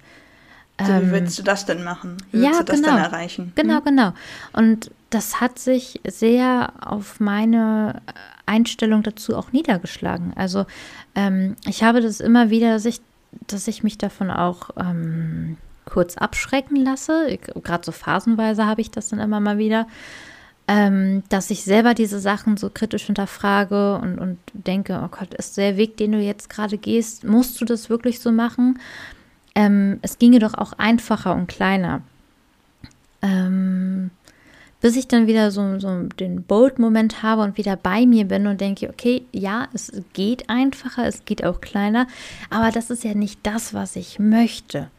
[0.80, 2.16] So, wie ähm, willst du das denn machen?
[2.32, 2.94] Wie ja, du das genau.
[2.94, 3.52] denn erreichen?
[3.54, 3.84] Genau, hm?
[3.84, 4.12] genau.
[4.52, 8.02] Und das hat sich sehr auf meine
[8.46, 10.32] Einstellung dazu auch niedergeschlagen.
[10.34, 10.66] Also
[11.14, 13.00] ähm, ich habe das immer wieder, dass ich,
[13.46, 17.38] dass ich mich davon auch ähm, kurz abschrecken lasse.
[17.62, 19.86] Gerade so phasenweise habe ich das dann immer mal wieder.
[20.66, 25.58] Ähm, dass ich selber diese Sachen so kritisch hinterfrage und, und denke, oh Gott, ist
[25.58, 28.78] der Weg, den du jetzt gerade gehst, musst du das wirklich so machen?
[29.54, 32.02] Ähm, es ginge doch auch einfacher und kleiner.
[33.22, 34.10] Ähm,
[34.80, 38.60] bis ich dann wieder so, so den Bold-Moment habe und wieder bei mir bin und
[38.60, 42.06] denke, okay, ja, es geht einfacher, es geht auch kleiner,
[42.50, 44.90] aber das ist ja nicht das, was ich möchte.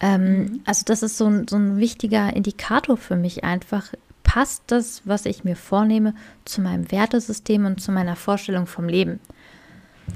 [0.00, 0.60] Ähm, mhm.
[0.66, 3.94] Also das ist so ein, so ein wichtiger Indikator für mich einfach.
[4.22, 9.18] Passt das, was ich mir vornehme, zu meinem Wertesystem und zu meiner Vorstellung vom Leben?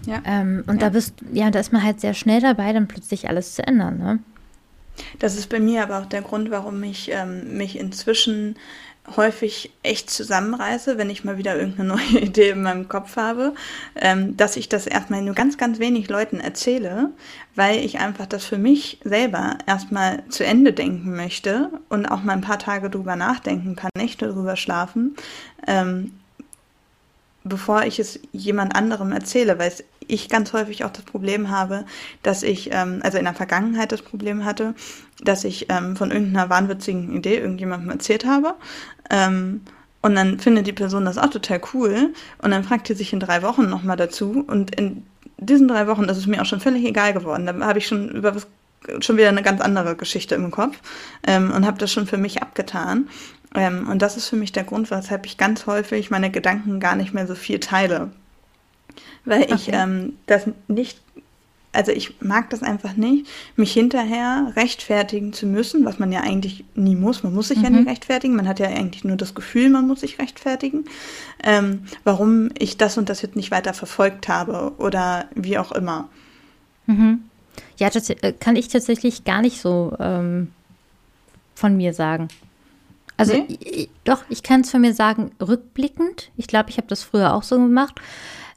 [0.06, 0.22] Ja.
[0.24, 0.80] Ähm, und ja.
[0.80, 3.98] da bist, ja, da ist man halt sehr schnell dabei, dann plötzlich alles zu ändern,
[3.98, 4.18] ne?
[5.18, 8.56] Das ist bei mir aber auch der Grund, warum ich ähm, mich inzwischen
[9.14, 13.54] häufig echt zusammenreiße, wenn ich mal wieder irgendeine neue Idee in meinem Kopf habe,
[13.94, 17.10] ähm, dass ich das erstmal nur ganz, ganz wenig Leuten erzähle,
[17.54, 22.32] weil ich einfach das für mich selber erstmal zu Ende denken möchte und auch mal
[22.32, 25.14] ein paar Tage drüber nachdenken kann, nicht darüber schlafen.
[25.66, 26.12] Ähm,
[27.48, 29.72] bevor ich es jemand anderem erzähle, weil
[30.08, 31.84] ich ganz häufig auch das Problem habe,
[32.22, 34.74] dass ich, ähm, also in der Vergangenheit das Problem hatte,
[35.22, 38.54] dass ich ähm, von irgendeiner wahnwitzigen Idee irgendjemandem erzählt habe.
[39.10, 39.62] Ähm,
[40.02, 43.20] und dann findet die Person das auch total cool und dann fragt die sich in
[43.20, 45.04] drei Wochen nochmal dazu und in
[45.38, 47.46] diesen drei Wochen ist es mir auch schon völlig egal geworden.
[47.46, 48.46] Da habe ich schon über was
[49.00, 50.78] schon wieder eine ganz andere Geschichte im Kopf
[51.26, 53.08] ähm, und habe das schon für mich abgetan.
[53.56, 56.96] Ähm, und das ist für mich der Grund, weshalb ich ganz häufig meine Gedanken gar
[56.96, 58.10] nicht mehr so viel teile.
[59.24, 59.54] Weil okay.
[59.54, 61.00] ich ähm, das nicht,
[61.72, 66.64] also ich mag das einfach nicht, mich hinterher rechtfertigen zu müssen, was man ja eigentlich
[66.74, 67.22] nie muss.
[67.22, 67.64] Man muss sich mhm.
[67.64, 68.36] ja nicht rechtfertigen.
[68.36, 70.84] Man hat ja eigentlich nur das Gefühl, man muss sich rechtfertigen,
[71.42, 76.08] ähm, warum ich das und das jetzt nicht weiter verfolgt habe oder wie auch immer.
[76.86, 77.24] Mhm.
[77.78, 80.52] Ja, das äh, kann ich tatsächlich gar nicht so ähm,
[81.54, 82.28] von mir sagen.
[83.16, 83.58] Also nee?
[83.60, 86.30] ich, doch, ich kann es von mir sagen, rückblickend.
[86.36, 88.00] Ich glaube, ich habe das früher auch so gemacht,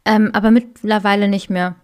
[0.05, 1.75] ähm, aber mittlerweile nicht mehr.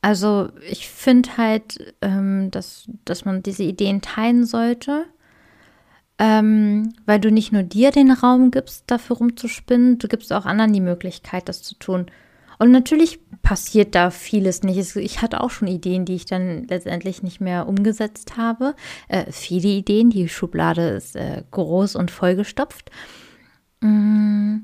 [0.00, 5.06] Also ich finde halt, ähm, dass, dass man diese Ideen teilen sollte,
[6.18, 10.72] ähm, weil du nicht nur dir den Raum gibst, dafür rumzuspinnen, du gibst auch anderen
[10.72, 12.06] die Möglichkeit, das zu tun.
[12.58, 14.96] Und natürlich passiert da vieles nicht.
[14.96, 18.74] Ich hatte auch schon Ideen, die ich dann letztendlich nicht mehr umgesetzt habe.
[19.08, 22.90] Äh, viele Ideen, die Schublade ist äh, groß und vollgestopft.
[23.80, 24.56] Mm.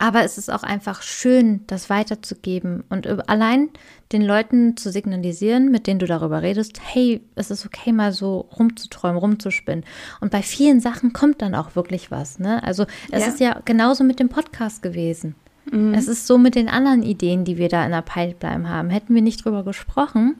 [0.00, 3.68] Aber es ist auch einfach schön, das weiterzugeben und allein
[4.12, 8.48] den Leuten zu signalisieren, mit denen du darüber redest, hey, es ist okay, mal so
[8.56, 9.84] rumzuträumen, rumzuspinnen.
[10.20, 12.38] Und bei vielen Sachen kommt dann auch wirklich was.
[12.38, 12.62] Ne?
[12.62, 13.28] Also es ja.
[13.28, 15.34] ist ja genauso mit dem Podcast gewesen.
[15.70, 15.94] Mhm.
[15.94, 18.90] Es ist so mit den anderen Ideen, die wir da in der Pipeline haben.
[18.90, 20.36] Hätten wir nicht drüber gesprochen,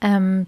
[0.00, 0.46] ähm,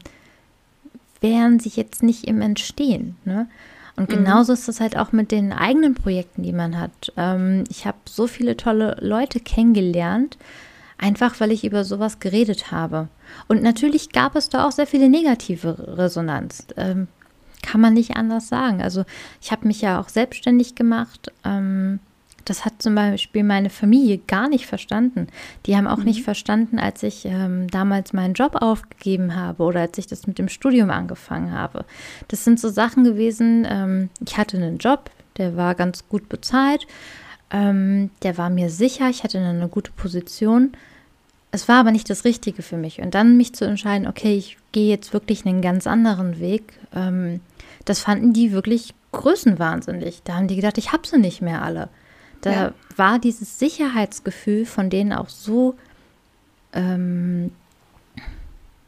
[1.21, 3.17] wären sie jetzt nicht im Entstehen.
[3.25, 3.49] Ne?
[3.97, 4.15] Und mhm.
[4.15, 4.59] genauso mhm.
[4.59, 7.13] ist es halt auch mit den eigenen Projekten, die man hat.
[7.17, 10.37] Ähm, ich habe so viele tolle Leute kennengelernt,
[10.99, 13.09] Einfach weil ich über sowas geredet habe.
[13.49, 16.67] Und natürlich gab es da auch sehr viele negative Resonanz.
[16.77, 17.09] Ähm,
[17.63, 18.81] kann man nicht anders sagen.
[18.81, 19.05] Also
[19.43, 21.33] ich habe mich ja auch selbstständig gemacht.
[21.45, 21.99] Ähm,
[22.47, 25.27] das hat zum Beispiel meine Familie gar nicht verstanden.
[25.67, 26.05] Die haben auch mhm.
[26.05, 30.39] nicht verstanden, als ich ähm, damals meinen Job aufgegeben habe oder als ich das mit
[30.39, 31.85] dem Studium angefangen habe.
[32.29, 33.67] Das sind so Sachen gewesen.
[33.69, 36.87] Ähm, ich hatte einen Job, der war ganz gut bezahlt.
[37.51, 39.11] Ähm, der war mir sicher.
[39.11, 40.73] Ich hatte eine gute Position.
[41.51, 43.01] Es war aber nicht das Richtige für mich.
[43.01, 46.75] Und dann mich zu entscheiden, okay, ich gehe jetzt wirklich einen ganz anderen Weg.
[46.95, 47.41] Ähm,
[47.85, 50.23] das fanden die wirklich größenwahnsinnig.
[50.25, 51.89] Da haben die gedacht, ich habe sie nicht mehr alle.
[52.47, 52.75] Da ja.
[52.95, 55.75] war dieses Sicherheitsgefühl von denen auch so,
[56.73, 57.51] ähm,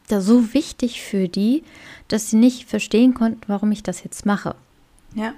[0.07, 1.65] da so wichtig für die,
[2.07, 4.55] dass sie nicht verstehen konnten, warum ich das jetzt mache.
[5.13, 5.33] Ja.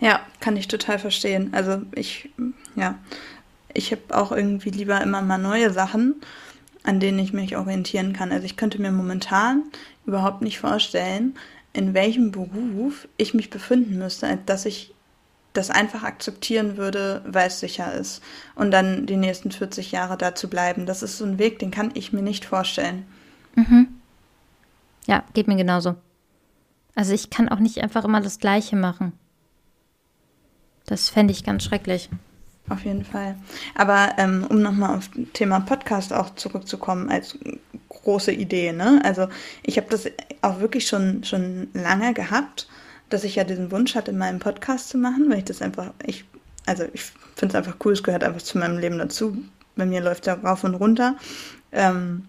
[0.00, 1.50] Ja, kann ich total verstehen.
[1.52, 2.30] Also ich,
[2.74, 2.98] ja,
[3.74, 6.22] ich habe auch irgendwie lieber immer mal neue Sachen,
[6.84, 8.32] an denen ich mich orientieren kann.
[8.32, 9.64] Also ich könnte mir momentan
[10.06, 11.34] überhaupt nicht vorstellen,
[11.74, 14.91] in welchem Beruf ich mich befinden müsste, als dass ich
[15.52, 18.22] das einfach akzeptieren würde, weil es sicher ist.
[18.54, 20.86] Und dann die nächsten 40 Jahre da zu bleiben.
[20.86, 23.06] Das ist so ein Weg, den kann ich mir nicht vorstellen.
[23.54, 23.88] Mhm.
[25.06, 25.96] Ja, geht mir genauso.
[26.94, 29.12] Also ich kann auch nicht einfach immer das Gleiche machen.
[30.86, 32.10] Das fände ich ganz schrecklich.
[32.68, 33.36] Auf jeden Fall.
[33.74, 37.38] Aber ähm, um nochmal auf das Thema Podcast auch zurückzukommen, als
[37.88, 39.00] große Idee, ne?
[39.04, 39.28] Also
[39.62, 40.06] ich habe das
[40.42, 42.68] auch wirklich schon, schon lange gehabt
[43.12, 46.24] dass ich ja diesen Wunsch hatte, meinen Podcast zu machen, weil ich das einfach, ich,
[46.66, 47.02] also ich
[47.36, 49.36] finde es einfach cool, es gehört einfach zu meinem Leben dazu.
[49.76, 51.16] Bei mir läuft er rauf und runter.
[51.72, 52.28] Ähm,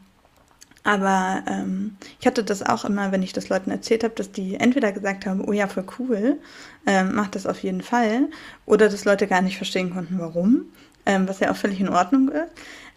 [0.83, 4.55] aber ähm, ich hatte das auch immer, wenn ich das Leuten erzählt habe, dass die
[4.55, 6.39] entweder gesagt haben, oh ja, voll cool,
[6.85, 8.27] ähm, mach das auf jeden Fall,
[8.65, 10.65] oder dass Leute gar nicht verstehen konnten, warum,
[11.05, 12.51] ähm, was ja auch völlig in Ordnung ist.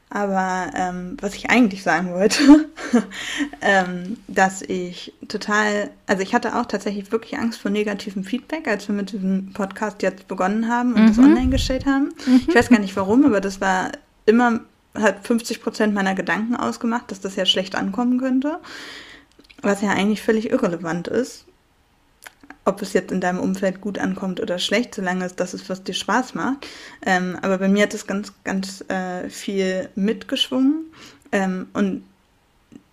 [0.09, 2.71] Aber ähm, was ich eigentlich sagen wollte,
[3.61, 8.87] ähm, dass ich total, also ich hatte auch tatsächlich wirklich Angst vor negativem Feedback, als
[8.87, 11.07] wir mit diesem Podcast jetzt begonnen haben und mhm.
[11.09, 12.15] das online gestellt haben.
[12.25, 12.43] Mhm.
[12.47, 13.91] Ich weiß gar nicht warum, aber das war
[14.27, 14.61] immer,
[14.95, 18.61] hat 50 Prozent meiner Gedanken ausgemacht, dass das ja schlecht ankommen könnte.
[19.63, 21.47] Was ja eigentlich völlig irrelevant ist,
[22.67, 25.85] ob es jetzt in deinem Umfeld gut ankommt oder schlecht, solange es das ist, was
[25.85, 26.67] dir Spaß macht.
[27.07, 30.87] Ähm, aber bei mir hat es ganz, ganz äh, viel mitgeschwungen.
[31.31, 32.03] Ähm, und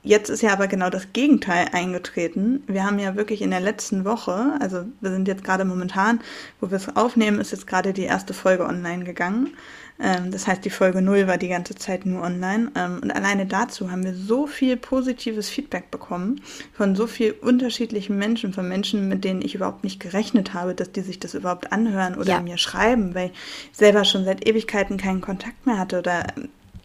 [0.03, 2.63] jetzt ist ja aber genau das Gegenteil eingetreten.
[2.67, 6.21] Wir haben ja wirklich in der letzten Woche, also wir sind jetzt gerade momentan,
[6.61, 9.55] wo wir es aufnehmen, ist jetzt gerade die erste Folge online gegangen.
[9.99, 12.71] Ähm, das heißt, die Folge 0 war die ganze Zeit nur online.
[12.75, 16.41] Ähm, und alleine dazu haben wir so viel positives Feedback bekommen
[16.73, 20.91] von so vielen unterschiedlichen Menschen, von Menschen, mit denen ich überhaupt nicht gerechnet habe, dass
[20.91, 22.41] die sich das überhaupt anhören oder ja.
[22.41, 26.27] mir schreiben, weil ich selber schon seit Ewigkeiten keinen Kontakt mehr hatte oder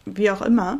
[0.05, 0.79] wie auch immer.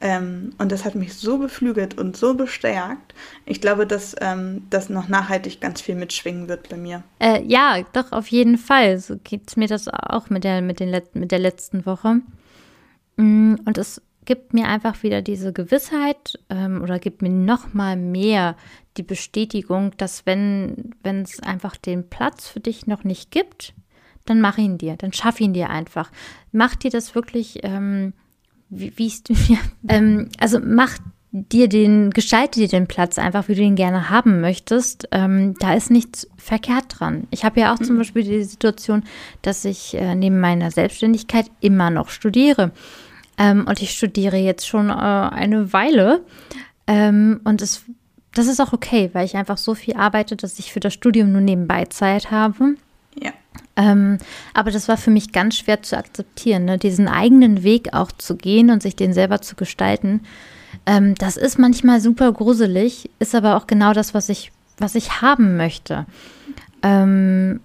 [0.00, 3.14] Ähm, und das hat mich so beflügelt und so bestärkt.
[3.46, 7.02] Ich glaube, dass ähm, das noch nachhaltig ganz viel mitschwingen wird bei mir.
[7.18, 8.98] Äh, ja, doch, auf jeden Fall.
[8.98, 12.20] So geht es mir das auch mit der, mit, den Let mit der letzten Woche.
[13.16, 17.96] Mm, und es gibt mir einfach wieder diese Gewissheit ähm, oder gibt mir noch mal
[17.96, 18.56] mehr
[18.98, 23.74] die Bestätigung, dass wenn es einfach den Platz für dich noch nicht gibt,
[24.26, 26.10] dann mach ihn dir, dann schaff ihn dir einfach.
[26.52, 28.12] Mach dir das wirklich ähm,
[28.70, 30.98] wie, wie ist, ja, ähm, also mach
[31.30, 35.08] dir den, gestalte dir den Platz einfach, wie du ihn gerne haben möchtest.
[35.12, 37.26] Ähm, da ist nichts verkehrt dran.
[37.30, 37.84] Ich habe ja auch mhm.
[37.84, 39.04] zum Beispiel die Situation,
[39.42, 42.72] dass ich äh, neben meiner Selbstständigkeit immer noch studiere.
[43.36, 46.24] Ähm, und ich studiere jetzt schon äh, eine Weile.
[46.86, 47.84] Ähm, und es,
[48.34, 51.32] das ist auch okay, weil ich einfach so viel arbeite, dass ich für das Studium
[51.32, 52.74] nur nebenbei Zeit habe.
[53.78, 54.18] Ähm,
[54.54, 56.78] aber das war für mich ganz schwer zu akzeptieren, ne?
[56.78, 60.20] diesen eigenen Weg auch zu gehen und sich den selber zu gestalten.
[60.84, 65.22] Ähm, das ist manchmal super gruselig, ist aber auch genau das, was ich, was ich
[65.22, 66.06] haben möchte.
[66.82, 67.60] Ähm,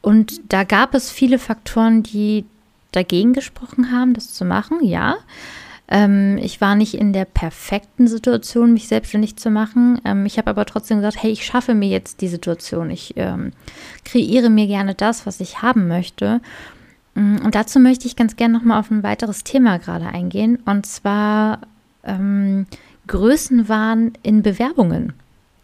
[0.00, 2.44] und da gab es viele Faktoren, die
[2.92, 5.16] dagegen gesprochen haben, das zu machen, ja.
[5.88, 10.00] Ähm, ich war nicht in der perfekten Situation, mich selbstständig zu machen.
[10.04, 12.90] Ähm, ich habe aber trotzdem gesagt, hey, ich schaffe mir jetzt die Situation.
[12.90, 13.52] Ich ähm,
[14.04, 16.40] kreiere mir gerne das, was ich haben möchte.
[17.14, 20.58] Mm, und dazu möchte ich ganz gerne nochmal auf ein weiteres Thema gerade eingehen.
[20.64, 21.60] Und zwar
[22.02, 22.66] ähm,
[23.06, 25.12] Größenwahn in Bewerbungen.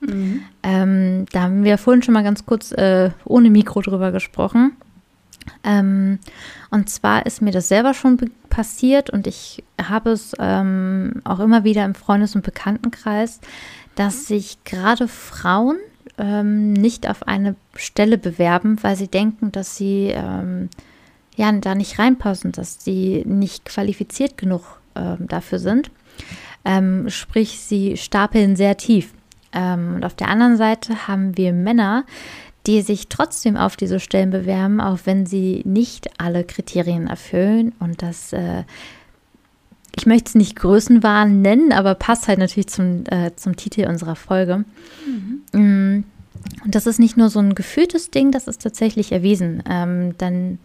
[0.00, 0.42] Mhm.
[0.62, 4.72] Ähm, da haben wir vorhin schon mal ganz kurz äh, ohne Mikro drüber gesprochen.
[5.64, 6.18] Ähm,
[6.70, 11.64] und zwar ist mir das selber schon passiert und ich habe es ähm, auch immer
[11.64, 13.40] wieder im Freundes- und Bekanntenkreis,
[13.94, 15.76] dass sich gerade Frauen
[16.18, 20.68] ähm, nicht auf eine Stelle bewerben, weil sie denken, dass sie ähm,
[21.37, 25.90] ja da nicht reinpassen, dass sie nicht qualifiziert genug äh, dafür sind.
[26.64, 29.12] Ähm, sprich, sie stapeln sehr tief.
[29.53, 32.05] Ähm, und auf der anderen Seite haben wir Männer,
[32.66, 37.72] die sich trotzdem auf diese Stellen bewerben, auch wenn sie nicht alle Kriterien erfüllen.
[37.80, 38.64] Und das, äh,
[39.96, 44.16] ich möchte es nicht Größenwahn nennen, aber passt halt natürlich zum, äh, zum Titel unserer
[44.16, 44.64] Folge.
[45.06, 45.60] Mhm.
[45.60, 46.04] Mm,
[46.64, 49.62] und das ist nicht nur so ein gefühltes Ding, das ist tatsächlich erwiesen.
[49.68, 50.58] Ähm, dann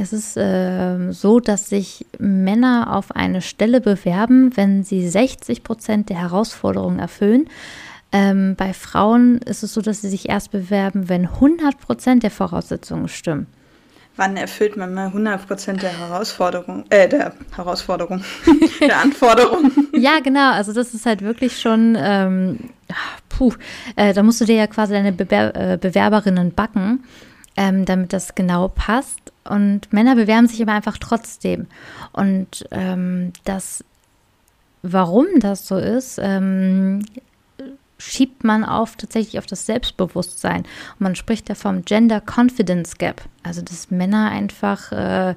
[0.00, 6.08] es ist äh, so, dass sich Männer auf eine Stelle bewerben, wenn sie 60 Prozent
[6.08, 7.48] der Herausforderungen erfüllen.
[8.10, 12.30] Ähm, bei Frauen ist es so, dass sie sich erst bewerben, wenn 100 Prozent der
[12.30, 13.46] Voraussetzungen stimmen.
[14.16, 18.24] Wann erfüllt man mal 100 Prozent der Herausforderung, äh, der Herausforderung,
[18.80, 19.70] der Anforderung?
[19.92, 20.52] ja, genau.
[20.52, 22.70] Also das ist halt wirklich schon, ähm,
[23.28, 23.52] puh,
[23.94, 27.04] äh, da musst du dir ja quasi deine Bewer äh, Bewerberinnen backen,
[27.56, 29.20] ähm, damit das genau passt.
[29.44, 31.66] Und Männer bewerben sich aber einfach trotzdem.
[32.12, 33.84] Und ähm, das,
[34.82, 37.04] warum das so ist, ähm,
[37.98, 40.60] schiebt man auf tatsächlich auf das Selbstbewusstsein.
[40.60, 43.22] Und man spricht ja vom Gender Confidence Gap.
[43.42, 45.34] Also dass Männer einfach äh,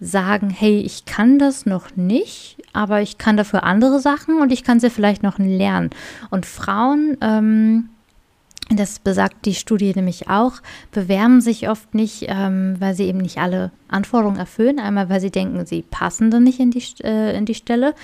[0.00, 4.64] sagen, hey, ich kann das noch nicht, aber ich kann dafür andere Sachen und ich
[4.64, 5.90] kann sie vielleicht noch lernen.
[6.30, 7.88] Und Frauen, ähm,
[8.70, 10.54] das besagt die Studie nämlich auch,
[10.90, 14.80] bewerben sich oft nicht, ähm, weil sie eben nicht alle Anforderungen erfüllen.
[14.80, 17.94] Einmal, weil sie denken, sie passen dann nicht in die, äh, in die Stelle,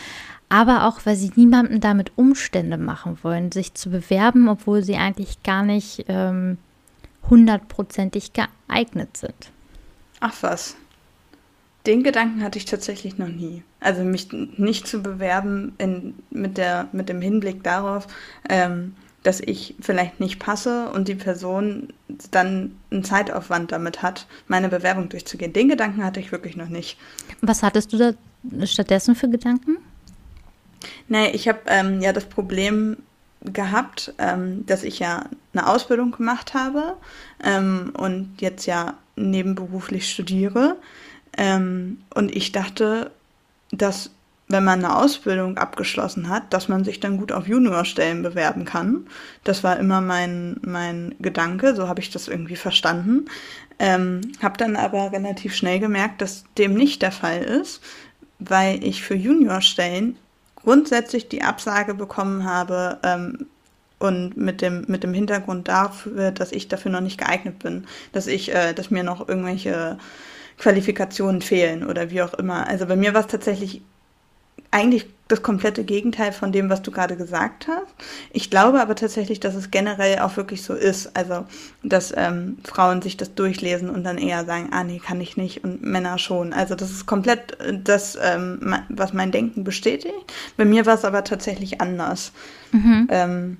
[0.48, 5.42] aber auch, weil sie niemandem damit Umstände machen wollen, sich zu bewerben, obwohl sie eigentlich
[5.42, 6.58] gar nicht ähm,
[7.28, 9.50] hundertprozentig geeignet sind.
[10.20, 10.76] Ach was.
[11.86, 13.62] Den Gedanken hatte ich tatsächlich noch nie.
[13.80, 18.08] Also mich nicht zu bewerben in, mit, der, mit dem Hinblick darauf,
[18.48, 21.88] ähm, dass ich vielleicht nicht passe und die Person
[22.30, 25.52] dann einen Zeitaufwand damit hat, meine Bewerbung durchzugehen.
[25.52, 26.98] Den Gedanken hatte ich wirklich noch nicht.
[27.40, 29.78] Was hattest du da stattdessen für Gedanken?
[31.08, 32.96] Nee, ich habe ähm, ja das Problem
[33.42, 36.96] gehabt, ähm, dass ich ja eine Ausbildung gemacht habe
[37.42, 40.76] ähm, und jetzt ja nebenberuflich studiere.
[41.36, 43.10] Ähm, und ich dachte,
[43.70, 44.10] dass
[44.48, 49.06] wenn man eine Ausbildung abgeschlossen hat, dass man sich dann gut auf Juniorstellen bewerben kann.
[49.44, 53.26] Das war immer mein, mein Gedanke, so habe ich das irgendwie verstanden.
[53.78, 57.82] Ähm, habe dann aber relativ schnell gemerkt, dass dem nicht der Fall ist,
[58.38, 60.16] weil ich für Juniorstellen
[60.68, 63.46] grundsätzlich die Absage bekommen habe ähm,
[63.98, 68.26] und mit dem, mit dem Hintergrund dafür, dass ich dafür noch nicht geeignet bin, dass
[68.26, 69.96] ich, äh, dass mir noch irgendwelche
[70.58, 72.66] Qualifikationen fehlen oder wie auch immer.
[72.66, 73.80] Also bei mir war es tatsächlich
[74.70, 77.94] eigentlich das komplette Gegenteil von dem, was du gerade gesagt hast.
[78.32, 81.14] Ich glaube aber tatsächlich, dass es generell auch wirklich so ist.
[81.14, 81.44] Also,
[81.82, 85.64] dass ähm, Frauen sich das durchlesen und dann eher sagen, ah nee, kann ich nicht
[85.64, 86.54] und Männer schon.
[86.54, 90.32] Also das ist komplett das, ähm, was mein Denken bestätigt.
[90.56, 92.32] Bei mir war es aber tatsächlich anders.
[92.72, 93.08] Mhm.
[93.10, 93.56] Ähm,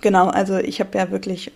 [0.00, 1.52] genau, also ich habe ja wirklich,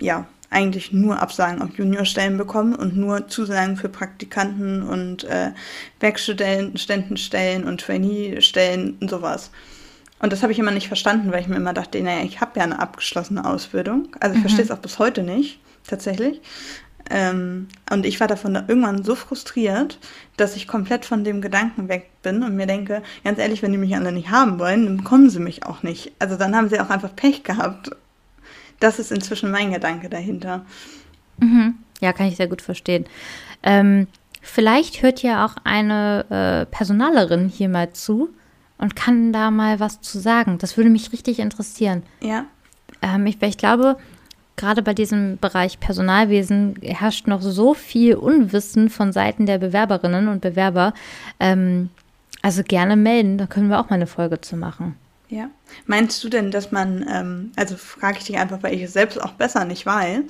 [0.00, 5.52] ja, eigentlich nur Absagen auf Juniorstellen bekommen und nur Zusagen für Praktikanten und äh,
[6.00, 9.50] Werkstudentenstellen und Trainee-Stellen und sowas.
[10.18, 12.58] Und das habe ich immer nicht verstanden, weil ich mir immer dachte, naja, ich habe
[12.58, 14.08] ja eine abgeschlossene Ausbildung.
[14.20, 14.42] Also ich mhm.
[14.42, 16.40] verstehe es auch bis heute nicht, tatsächlich.
[17.08, 19.98] Ähm, und ich war davon irgendwann so frustriert,
[20.36, 23.78] dass ich komplett von dem Gedanken weg bin und mir denke, ganz ehrlich, wenn die
[23.78, 26.12] mich alle nicht haben wollen, dann bekommen sie mich auch nicht.
[26.18, 27.90] Also dann haben sie auch einfach Pech gehabt.
[28.80, 30.64] Das ist inzwischen mein Gedanke dahinter.
[31.38, 31.76] Mhm.
[32.00, 33.04] Ja, kann ich sehr gut verstehen.
[33.62, 34.06] Ähm,
[34.40, 38.30] vielleicht hört ja auch eine äh, Personalerin hier mal zu
[38.78, 40.58] und kann da mal was zu sagen.
[40.58, 42.02] Das würde mich richtig interessieren.
[42.22, 42.46] Ja.
[43.02, 43.98] Ähm, ich, ich glaube,
[44.56, 50.40] gerade bei diesem Bereich Personalwesen herrscht noch so viel Unwissen von Seiten der Bewerberinnen und
[50.40, 50.94] Bewerber.
[51.38, 51.90] Ähm,
[52.42, 54.96] also gerne melden, da können wir auch mal eine Folge zu machen.
[55.30, 55.48] Ja.
[55.86, 59.22] Meinst du denn, dass man, ähm, also frage ich dich einfach, weil ich es selbst
[59.22, 60.22] auch besser nicht weiß,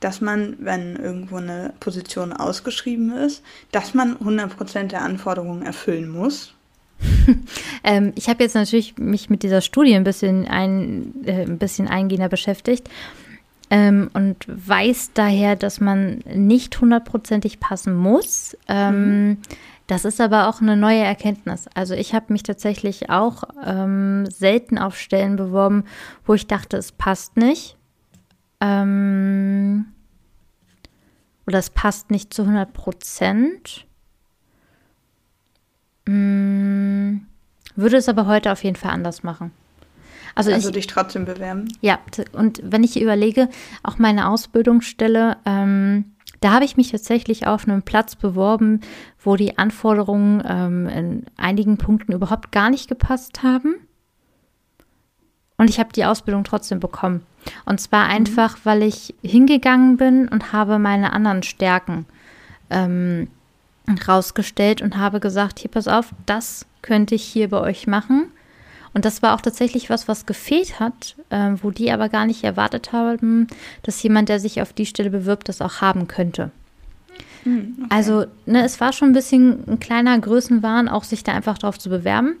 [0.00, 3.42] dass man, wenn irgendwo eine Position ausgeschrieben ist,
[3.72, 6.54] dass man 100% der Anforderungen erfüllen muss?
[7.84, 11.86] ähm, ich habe jetzt natürlich mich mit dieser Studie ein bisschen, ein, äh, ein bisschen
[11.86, 12.90] eingehender beschäftigt
[13.70, 18.56] ähm, und weiß daher, dass man nicht hundertprozentig passen muss.
[18.66, 19.36] Ähm, mhm.
[19.88, 21.66] Das ist aber auch eine neue Erkenntnis.
[21.74, 25.84] Also ich habe mich tatsächlich auch ähm, selten auf Stellen beworben,
[26.26, 27.76] wo ich dachte, es passt nicht.
[28.60, 29.86] Ähm,
[31.46, 33.86] oder es passt nicht zu 100 Prozent.
[36.06, 37.20] Mm,
[37.74, 39.52] würde es aber heute auf jeden Fall anders machen.
[40.34, 41.72] Also, also ich, dich trotzdem bewerben?
[41.80, 41.98] Ja,
[42.32, 43.48] und wenn ich überlege,
[43.82, 48.80] auch meine Ausbildungsstelle, ähm, Da habe ich mich tatsächlich auf einem Platz beworben,
[49.22, 53.74] wo die Anforderungen ähm, in einigen Punkten überhaupt gar nicht gepasst haben.
[55.56, 57.26] Und ich habe die Ausbildung trotzdem bekommen.
[57.64, 58.10] Und zwar mhm.
[58.12, 62.06] einfach, weil ich hingegangen bin und habe meine anderen Stärken
[62.70, 63.28] ähm,
[64.06, 68.30] rausgestellt und habe gesagt, hier pass auf, das könnte ich hier bei euch machen.
[68.94, 72.44] Und das war auch tatsächlich was, was gefehlt hat, äh, wo die aber gar nicht
[72.44, 73.46] erwartet haben,
[73.82, 76.50] dass jemand, der sich auf die Stelle bewirbt, das auch haben könnte.
[77.44, 77.86] Hm, okay.
[77.90, 81.78] Also, ne, es war schon ein bisschen ein kleiner Größenwahn, auch sich da einfach drauf
[81.78, 82.36] zu bewerben.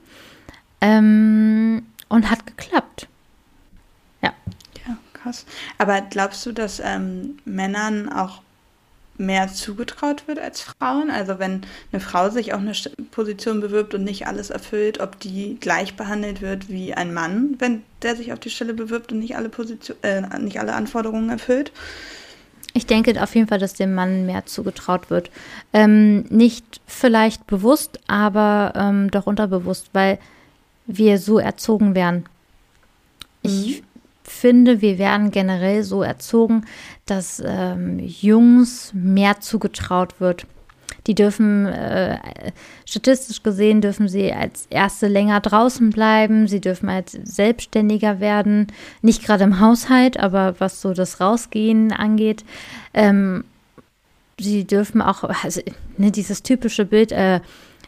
[0.80, 3.08] Ähm, und hat geklappt.
[4.22, 4.32] Ja.
[4.86, 5.44] Ja, krass.
[5.76, 8.42] Aber glaubst du, dass ähm, Männern auch
[9.18, 11.10] mehr zugetraut wird als Frauen.
[11.10, 11.62] Also wenn
[11.92, 12.72] eine Frau sich auf eine
[13.10, 17.82] Position bewirbt und nicht alles erfüllt, ob die gleich behandelt wird wie ein Mann, wenn
[18.02, 21.72] der sich auf die Stelle bewirbt und nicht alle Position, äh, nicht alle Anforderungen erfüllt.
[22.74, 25.30] Ich denke auf jeden Fall, dass dem Mann mehr zugetraut wird.
[25.72, 30.18] Ähm, nicht vielleicht bewusst, aber ähm, doch unterbewusst, weil
[30.86, 32.26] wir so erzogen werden.
[33.42, 33.87] Ich mhm
[34.38, 36.64] finde, wir werden generell so erzogen,
[37.06, 40.46] dass ähm, Jungs mehr zugetraut wird.
[41.06, 42.18] Die dürfen, äh,
[42.84, 46.46] statistisch gesehen, dürfen sie als Erste länger draußen bleiben.
[46.48, 48.66] Sie dürfen als Selbstständiger werden.
[49.00, 52.44] Nicht gerade im Haushalt, aber was so das Rausgehen angeht.
[52.92, 53.44] Ähm,
[54.38, 55.62] sie dürfen auch, also,
[55.96, 57.40] ne, dieses typische Bild, äh,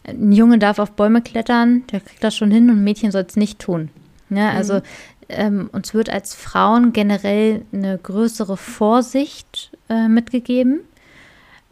[0.04, 3.26] ein Junge darf auf Bäume klettern, der kriegt das schon hin und ein Mädchen soll
[3.28, 3.90] es nicht tun.
[4.30, 4.50] Ne?
[4.50, 4.82] Also mhm
[5.30, 10.80] ähm, uns wird als Frauen generell eine größere Vorsicht äh, mitgegeben,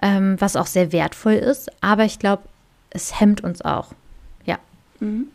[0.03, 1.71] ähm, was auch sehr wertvoll ist.
[1.83, 2.43] Aber ich glaube,
[2.91, 3.93] es hemmt uns auch.
[4.45, 4.59] Ja.
[5.01, 5.29] Mhm.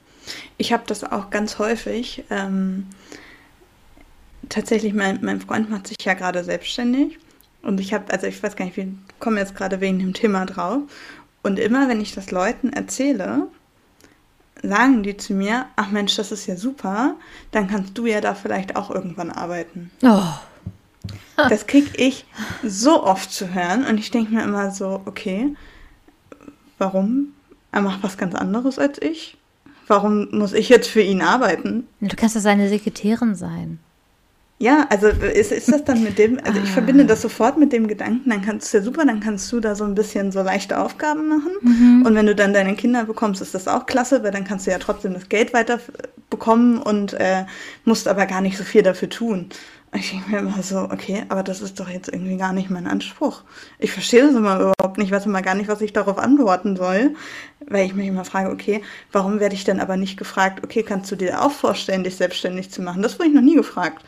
[0.58, 2.24] Ich habe das auch ganz häufig.
[2.30, 2.88] Ähm,
[4.50, 7.20] tatsächlich, mein, mein Freund macht sich ja gerade selbstständig.
[7.62, 8.88] Und ich habe, also ich weiß gar nicht, wir
[9.20, 10.82] kommen jetzt gerade wegen dem Thema drauf.
[11.44, 13.48] Und immer, wenn ich das Leuten erzähle,
[14.64, 17.16] sagen die zu mir, ach Mensch, das ist ja super,
[17.52, 19.92] dann kannst du ja da vielleicht auch irgendwann arbeiten.
[20.02, 20.24] Oh.
[21.36, 22.26] Das kriege ich
[22.64, 25.56] so oft zu hören und ich denke mir immer so, okay,
[26.78, 27.34] warum?
[27.72, 29.38] Er macht was ganz anderes als ich.
[29.88, 31.88] Warum muss ich jetzt für ihn arbeiten?
[32.00, 33.80] Du kannst ja seine Sekretärin sein.
[34.60, 36.74] Ja, also ist, ist das dann mit dem, also ich ah.
[36.74, 39.76] verbinde das sofort mit dem Gedanken, dann kannst du ja super, dann kannst du da
[39.76, 41.52] so ein bisschen so leichte Aufgaben machen.
[41.62, 42.06] Mhm.
[42.06, 44.72] Und wenn du dann deine Kinder bekommst, ist das auch klasse, weil dann kannst du
[44.72, 45.80] ja trotzdem das Geld weiter
[46.30, 47.46] bekommen und äh,
[47.84, 49.50] musst aber gar nicht so viel dafür tun.
[49.96, 52.88] Ich denke mir immer so, okay, aber das ist doch jetzt irgendwie gar nicht mein
[52.88, 53.44] Anspruch.
[53.78, 57.16] Ich verstehe das immer überhaupt nicht, weiß immer gar nicht, was ich darauf antworten soll,
[57.68, 58.82] weil ich mich immer frage, okay,
[59.12, 62.72] warum werde ich dann aber nicht gefragt, okay, kannst du dir auch vorstellen, dich selbstständig
[62.72, 63.04] zu machen?
[63.04, 64.04] Das wurde ich noch nie gefragt.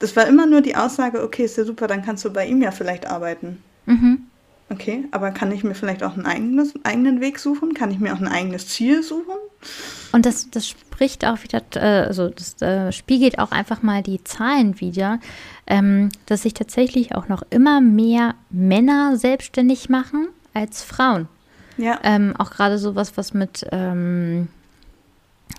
[0.00, 2.60] Das war immer nur die Aussage, okay, ist ja super, dann kannst du bei ihm
[2.62, 3.62] ja vielleicht arbeiten.
[3.86, 4.26] Mhm.
[4.70, 7.74] Okay, aber kann ich mir vielleicht auch einen eigenes, eigenen Weg suchen?
[7.74, 9.34] Kann ich mir auch ein eigenes Ziel suchen?
[10.12, 14.22] Und das, das spricht auch wieder, äh, also das äh, spiegelt auch einfach mal die
[14.22, 15.18] Zahlen wieder,
[15.66, 21.28] ähm, dass sich tatsächlich auch noch immer mehr Männer selbstständig machen als Frauen.
[21.76, 21.98] Ja.
[22.04, 24.48] Ähm, auch gerade sowas, was mit ähm,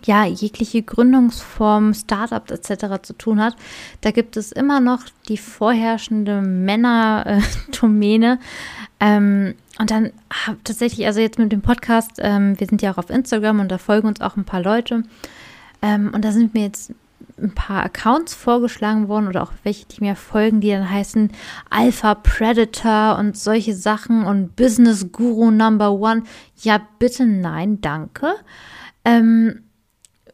[0.05, 3.01] ja, jegliche Gründungsform, Startup etc.
[3.01, 3.55] zu tun hat,
[4.01, 8.39] da gibt es immer noch die vorherrschende Männer-Domäne.
[9.03, 10.11] Ähm, und dann
[10.63, 13.79] tatsächlich, also jetzt mit dem Podcast, ähm, wir sind ja auch auf Instagram und da
[13.79, 15.01] folgen uns auch ein paar Leute.
[15.81, 16.93] Ähm, und da sind mir jetzt
[17.41, 21.31] ein paar Accounts vorgeschlagen worden oder auch welche, die mir folgen, die dann heißen
[21.69, 26.23] Alpha Predator und solche Sachen und Business Guru Number One.
[26.61, 28.35] Ja, bitte nein, danke.
[29.03, 29.63] Ähm,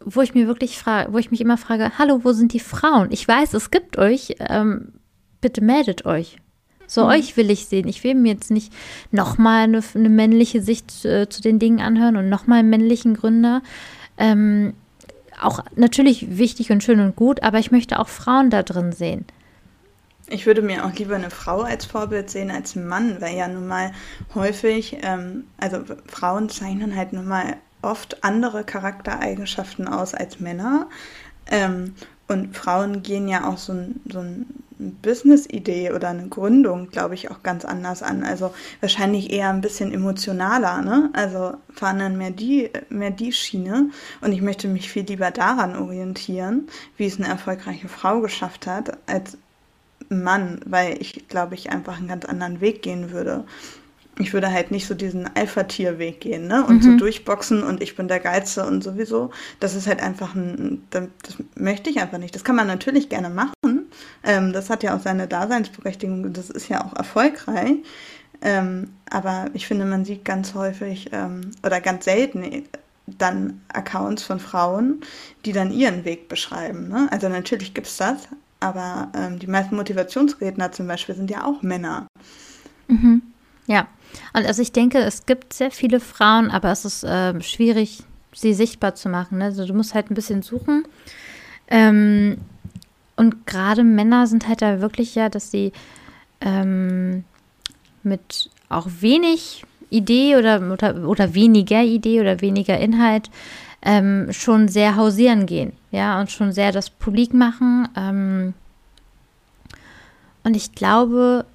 [0.09, 3.09] wo ich mir wirklich frage, wo ich mich immer frage, hallo, wo sind die Frauen?
[3.11, 4.93] Ich weiß, es gibt euch, ähm,
[5.41, 6.37] bitte meldet euch.
[6.87, 7.09] So, mhm.
[7.09, 7.87] euch will ich sehen.
[7.87, 8.71] Ich will mir jetzt nicht
[9.11, 13.61] nochmal eine, eine männliche Sicht äh, zu den Dingen anhören und nochmal einen männlichen Gründer.
[14.17, 14.73] Ähm,
[15.39, 19.25] auch natürlich wichtig und schön und gut, aber ich möchte auch Frauen da drin sehen.
[20.29, 23.47] Ich würde mir auch lieber eine Frau als Vorbild sehen als einen Mann, weil ja
[23.47, 23.91] nun mal
[24.35, 30.87] häufig, ähm, also Frauen zeichnen halt nun mal oft andere Charaktereigenschaften aus als Männer.
[31.49, 31.93] Ähm,
[32.27, 34.45] und Frauen gehen ja auch so ein, so ein
[34.79, 38.23] Business-Idee oder eine Gründung, glaube ich, auch ganz anders an.
[38.23, 41.09] Also wahrscheinlich eher ein bisschen emotionaler, ne?
[41.13, 43.89] Also fahren dann mehr die, mehr die Schiene.
[44.21, 46.67] Und ich möchte mich viel lieber daran orientieren,
[46.97, 49.37] wie es eine erfolgreiche Frau geschafft hat, als
[50.09, 53.45] Mann, weil ich, glaube ich, einfach einen ganz anderen Weg gehen würde
[54.19, 56.65] ich würde halt nicht so diesen Alpha-Tier-Weg gehen, ne?
[56.65, 56.81] Und mhm.
[56.81, 59.31] so durchboxen und ich bin der Geilste und sowieso.
[59.59, 61.07] Das ist halt einfach ein, das
[61.55, 62.33] möchte ich einfach nicht.
[62.33, 63.53] Das kann man natürlich gerne machen,
[64.23, 66.33] Ähm, das hat ja auch seine Daseinsberechtigung.
[66.33, 67.77] Das ist ja auch erfolgreich.
[68.41, 72.63] Ähm, aber ich finde, man sieht ganz häufig ähm, oder ganz selten äh,
[73.07, 75.01] dann Accounts von Frauen,
[75.45, 76.89] die dann ihren Weg beschreiben.
[76.89, 77.07] Ne?
[77.09, 78.27] Also natürlich gibt es das,
[78.59, 82.07] aber ähm, die meisten Motivationsredner zum Beispiel sind ja auch Männer.
[82.87, 83.21] Mhm.
[83.65, 83.87] Ja,
[84.33, 88.03] und also ich denke, es gibt sehr viele Frauen, aber es ist äh, schwierig,
[88.33, 89.39] sie sichtbar zu machen.
[89.39, 89.45] Ne?
[89.45, 90.85] Also du musst halt ein bisschen suchen.
[91.69, 92.37] Ähm,
[93.15, 95.71] und gerade Männer sind halt da wirklich ja, dass sie
[96.41, 97.23] ähm,
[98.03, 103.29] mit auch wenig Idee oder, oder, oder weniger Idee oder weniger Inhalt
[103.81, 107.87] ähm, schon sehr hausieren gehen, ja, und schon sehr das publik machen.
[107.95, 108.53] Ähm,
[110.43, 111.45] und ich glaube,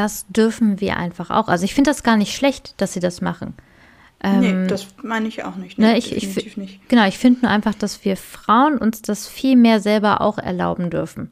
[0.00, 1.48] das dürfen wir einfach auch.
[1.48, 3.52] Also ich finde das gar nicht schlecht, dass sie das machen.
[4.22, 5.78] Ähm, nee, das meine ich auch nicht.
[5.78, 6.88] Nee, ne, ich, ich, nicht.
[6.88, 10.88] Genau, ich finde nur einfach, dass wir Frauen uns das viel mehr selber auch erlauben
[10.88, 11.30] dürfen.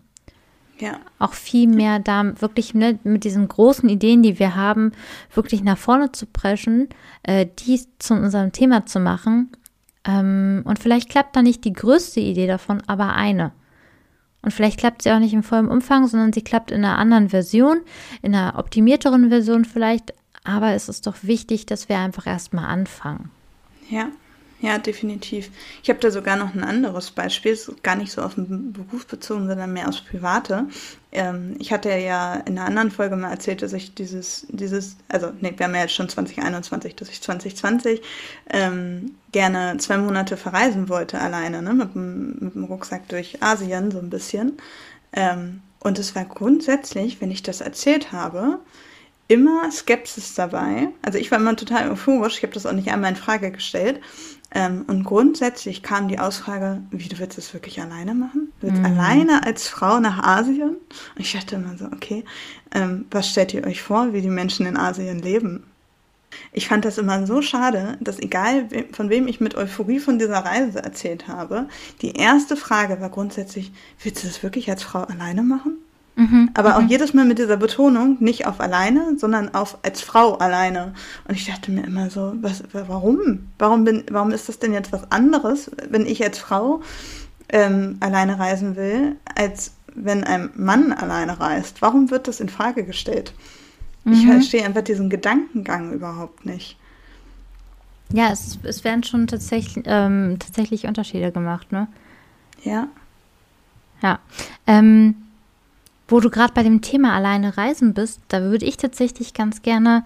[0.79, 1.01] Ja.
[1.19, 4.93] Auch viel mehr da wirklich ne, mit diesen großen Ideen, die wir haben,
[5.33, 6.91] wirklich nach vorne zu preschen,
[7.23, 9.51] äh, die zu unserem Thema zu machen.
[10.05, 13.53] Ähm, und vielleicht klappt da nicht die größte Idee davon, aber eine.
[14.49, 17.29] Und vielleicht klappt sie auch nicht im vollen Umfang, sondern sie klappt in einer anderen
[17.29, 17.83] Version,
[18.23, 20.15] in einer optimierteren Version vielleicht.
[20.43, 23.31] Aber es ist doch wichtig, dass wir einfach erstmal anfangen.
[23.91, 24.09] Ja,
[24.61, 25.51] ja, definitiv.
[25.85, 29.47] Ich habe da sogar noch ein anderes Beispiel, gar nicht so auf den Beruf bezogen,
[29.47, 30.67] sondern mehr aufs Private.
[31.13, 35.31] Ähm, ich hatte ja in einer anderen Folge mal erzählt, dass ich dieses, dieses, also
[35.41, 38.03] nee, wir haben ja jetzt schon 2021, dass ich 2020
[38.51, 43.93] ähm, gerne zwei Monate verreisen wollte alleine, ne, mit, dem, mit dem Rucksack durch Asien
[43.93, 44.57] so ein bisschen.
[45.13, 48.59] Ähm, und es war grundsätzlich, wenn ich das erzählt habe,
[49.29, 50.89] immer Skepsis dabei.
[51.03, 54.01] Also ich war immer total euphorisch, ich habe das auch nicht einmal in Frage gestellt.
[54.51, 58.53] Ähm, und grundsätzlich kam die Ausfrage, wie du willst das wirklich alleine machen?
[58.61, 58.87] Du willst mhm.
[58.87, 60.71] alleine als Frau nach Asien?
[60.71, 62.25] Und ich dachte immer so, okay,
[62.75, 65.65] ähm, was stellt ihr euch vor, wie die Menschen in Asien leben?
[66.53, 70.39] Ich fand das immer so schade, dass egal von wem ich mit Euphorie von dieser
[70.39, 71.69] Reise erzählt habe,
[72.03, 73.73] die erste Frage war grundsätzlich,
[74.03, 75.79] willst du das wirklich als Frau alleine machen?
[76.19, 76.89] Mhm, Aber auch mhm.
[76.89, 80.93] jedes Mal mit dieser Betonung, nicht auf alleine, sondern auf als Frau alleine.
[81.29, 83.51] Und ich dachte mir immer so, was, warum?
[83.57, 86.83] Warum, bin, warum ist das denn jetzt was anderes, wenn ich als Frau
[87.51, 91.83] ähm, alleine reisen will, als wenn ein Mann alleine reist?
[91.83, 93.33] Warum wird das in Frage gestellt?
[94.03, 94.13] Mhm.
[94.15, 96.77] Ich verstehe einfach diesen Gedankengang überhaupt nicht.
[98.13, 101.87] Ja, es, es werden schon tatsächlich, ähm, tatsächlich Unterschiede gemacht, ne?
[102.65, 102.89] Ja.
[104.03, 104.19] Ja.
[104.67, 105.15] Ähm,
[106.09, 110.05] wo du gerade bei dem Thema alleine reisen bist, da würde ich tatsächlich ganz gerne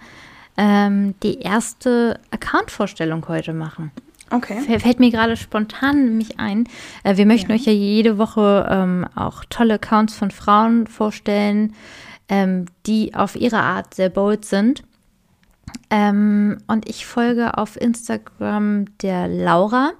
[0.57, 3.91] ähm, die erste Account-Vorstellung heute machen.
[4.29, 4.79] Okay.
[4.79, 6.67] Fällt mir gerade spontan nämlich ein.
[7.03, 7.55] Äh, wir möchten ja.
[7.55, 11.75] euch ja jede Woche ähm, auch tolle Accounts von Frauen vorstellen,
[12.29, 14.83] ähm, die auf ihre Art sehr bold sind.
[15.89, 19.91] Ähm, und ich folge auf Instagram der Laura.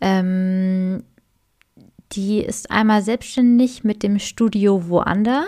[0.00, 1.04] Ähm,
[2.12, 5.46] die ist einmal selbstständig mit dem Studio Woander.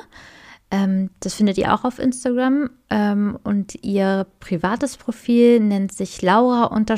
[0.70, 2.70] Ähm, das findet ihr auch auf Instagram.
[2.90, 6.92] Ähm, und ihr privates Profil nennt sich Laura-NKLS.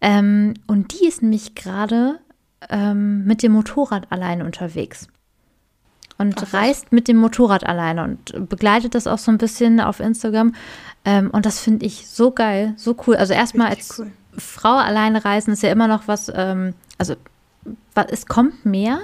[0.00, 2.18] Ähm, und die ist nämlich gerade
[2.68, 5.08] ähm, mit dem Motorrad alleine unterwegs.
[6.18, 10.00] Und Ach, reist mit dem Motorrad alleine und begleitet das auch so ein bisschen auf
[10.00, 10.54] Instagram.
[11.04, 13.16] Ähm, und das finde ich so geil, so cool.
[13.16, 14.10] Also erstmal als cool.
[14.38, 17.14] Frau alleine reisen ist ja immer noch was, ähm, also
[18.10, 19.00] es kommt mehr,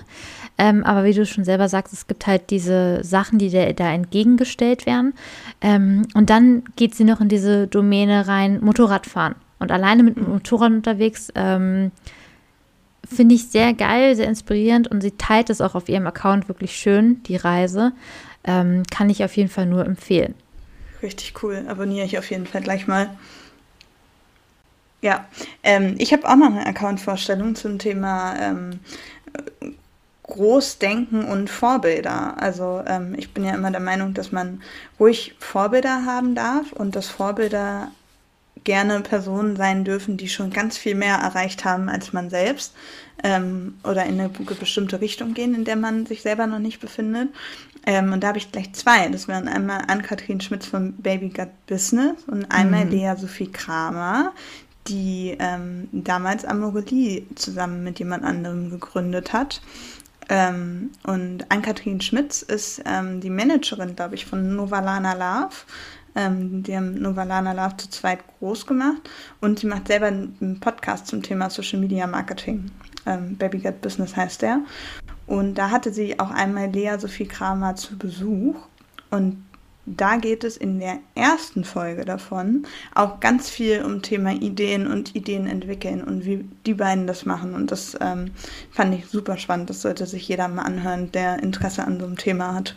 [0.58, 3.90] ähm, aber wie du schon selber sagst, es gibt halt diese Sachen, die da, da
[3.90, 5.14] entgegengestellt werden.
[5.60, 9.34] Ähm, und dann geht sie noch in diese Domäne rein, Motorradfahren.
[9.58, 11.90] Und alleine mit dem Motorrad unterwegs ähm,
[13.08, 16.76] finde ich sehr geil, sehr inspirierend und sie teilt es auch auf ihrem Account wirklich
[16.76, 17.92] schön, die Reise.
[18.44, 20.34] Ähm, kann ich auf jeden Fall nur empfehlen.
[21.02, 23.10] Richtig cool, abonniere ich auf jeden Fall gleich mal.
[25.02, 25.26] Ja,
[25.64, 28.80] ähm, ich habe auch noch eine Account-Vorstellung zum Thema ähm,
[30.22, 32.40] Großdenken und Vorbilder.
[32.40, 34.62] Also ähm, ich bin ja immer der Meinung, dass man
[35.00, 37.90] ruhig Vorbilder haben darf und dass Vorbilder
[38.64, 42.72] gerne Personen sein dürfen, die schon ganz viel mehr erreicht haben als man selbst
[43.24, 47.28] ähm, oder in eine bestimmte Richtung gehen, in der man sich selber noch nicht befindet.
[47.84, 49.08] Ähm, und da habe ich gleich zwei.
[49.08, 52.92] Das wären einmal Ann-Kathrin Schmitz von Baby Gut Business und einmal mhm.
[52.92, 54.32] Lea Sophie Kramer,
[54.88, 59.60] die ähm, damals Amorelie zusammen mit jemand anderem gegründet hat.
[60.28, 65.54] Ähm, und Ann-Kathrin Schmitz ist ähm, die Managerin, glaube ich, von Novalana Love.
[66.14, 69.08] Ähm, die haben Novalana Love zu zweit groß gemacht
[69.40, 72.70] und sie macht selber einen Podcast zum Thema Social Media Marketing.
[73.06, 74.60] Ähm, Baby Get Business heißt der.
[75.26, 78.56] Und da hatte sie auch einmal Lea Sophie Kramer zu Besuch.
[79.10, 79.44] Und
[79.84, 85.16] da geht es in der ersten Folge davon auch ganz viel um Thema Ideen und
[85.16, 87.54] Ideen entwickeln und wie die beiden das machen.
[87.54, 88.30] Und das ähm,
[88.70, 89.70] fand ich super spannend.
[89.70, 92.76] Das sollte sich jeder mal anhören, der Interesse an so einem Thema hat.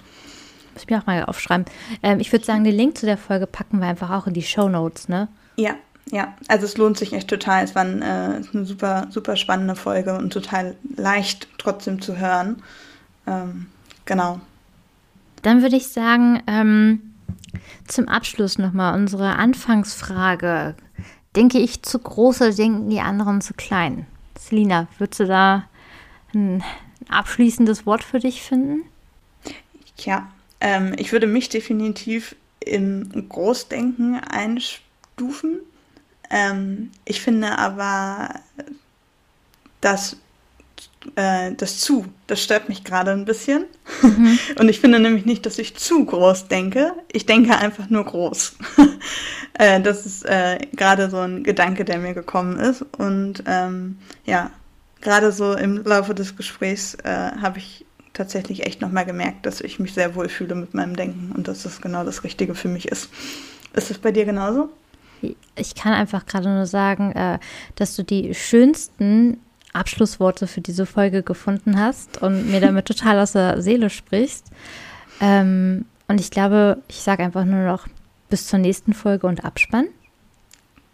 [0.74, 1.66] Muss ich mir auch mal aufschreiben.
[2.01, 4.43] Ähm, ich würde sagen, den Link zu der Folge packen wir einfach auch in die
[4.43, 5.28] Show Notes, ne?
[5.58, 5.76] Ja,
[6.12, 6.36] ja.
[6.47, 7.64] Also es lohnt sich echt total.
[7.64, 12.64] Es war ein, äh, eine super, super spannende Folge und total leicht trotzdem zu hören.
[13.28, 13.68] Ähm,
[14.06, 14.41] genau.
[15.46, 17.14] Dann würde ich sagen, ähm,
[17.86, 20.74] zum Abschluss nochmal unsere Anfangsfrage.
[21.36, 24.08] Denke ich zu groß oder denken die anderen zu klein?
[24.39, 25.70] Selina, würdest du da
[26.34, 26.64] ein
[27.10, 28.86] abschließendes Wort für dich finden?
[30.00, 30.32] Ja,
[30.62, 35.60] ähm, ich würde mich definitiv im Großdenken einstufen.
[36.32, 38.34] Ähm, ich finde aber,
[39.80, 40.18] dass
[41.16, 43.66] äh, das zu, das stört mich gerade ein bisschen.
[44.01, 44.39] Mhm.
[44.60, 46.93] Und ich finde nämlich nicht, dass ich zu groß denke.
[47.12, 48.56] Ich denke einfach nur groß.
[49.53, 52.84] äh, das ist äh, gerade so ein Gedanke, der mir gekommen ist.
[52.97, 54.51] Und ähm, ja,
[55.01, 59.93] gerade so im Laufe des Gesprächs habe ich tatsächlich echt nochmal gemerkt, dass ich mich
[59.93, 63.10] sehr wohl fühle mit meinem Denken und dass das genau das Richtige für mich ist.
[63.74, 64.70] Ist es bei dir genauso?
[65.56, 67.39] Ich kann einfach gerade nur sagen,
[67.76, 69.38] dass du die schönsten
[69.76, 74.45] Abschlussworte für diese Folge gefunden hast und mir damit total aus der Seele sprichst.
[75.21, 77.88] Ähm, und ich glaube, ich sage einfach nur noch
[78.30, 79.86] bis zur nächsten Folge und Abspann.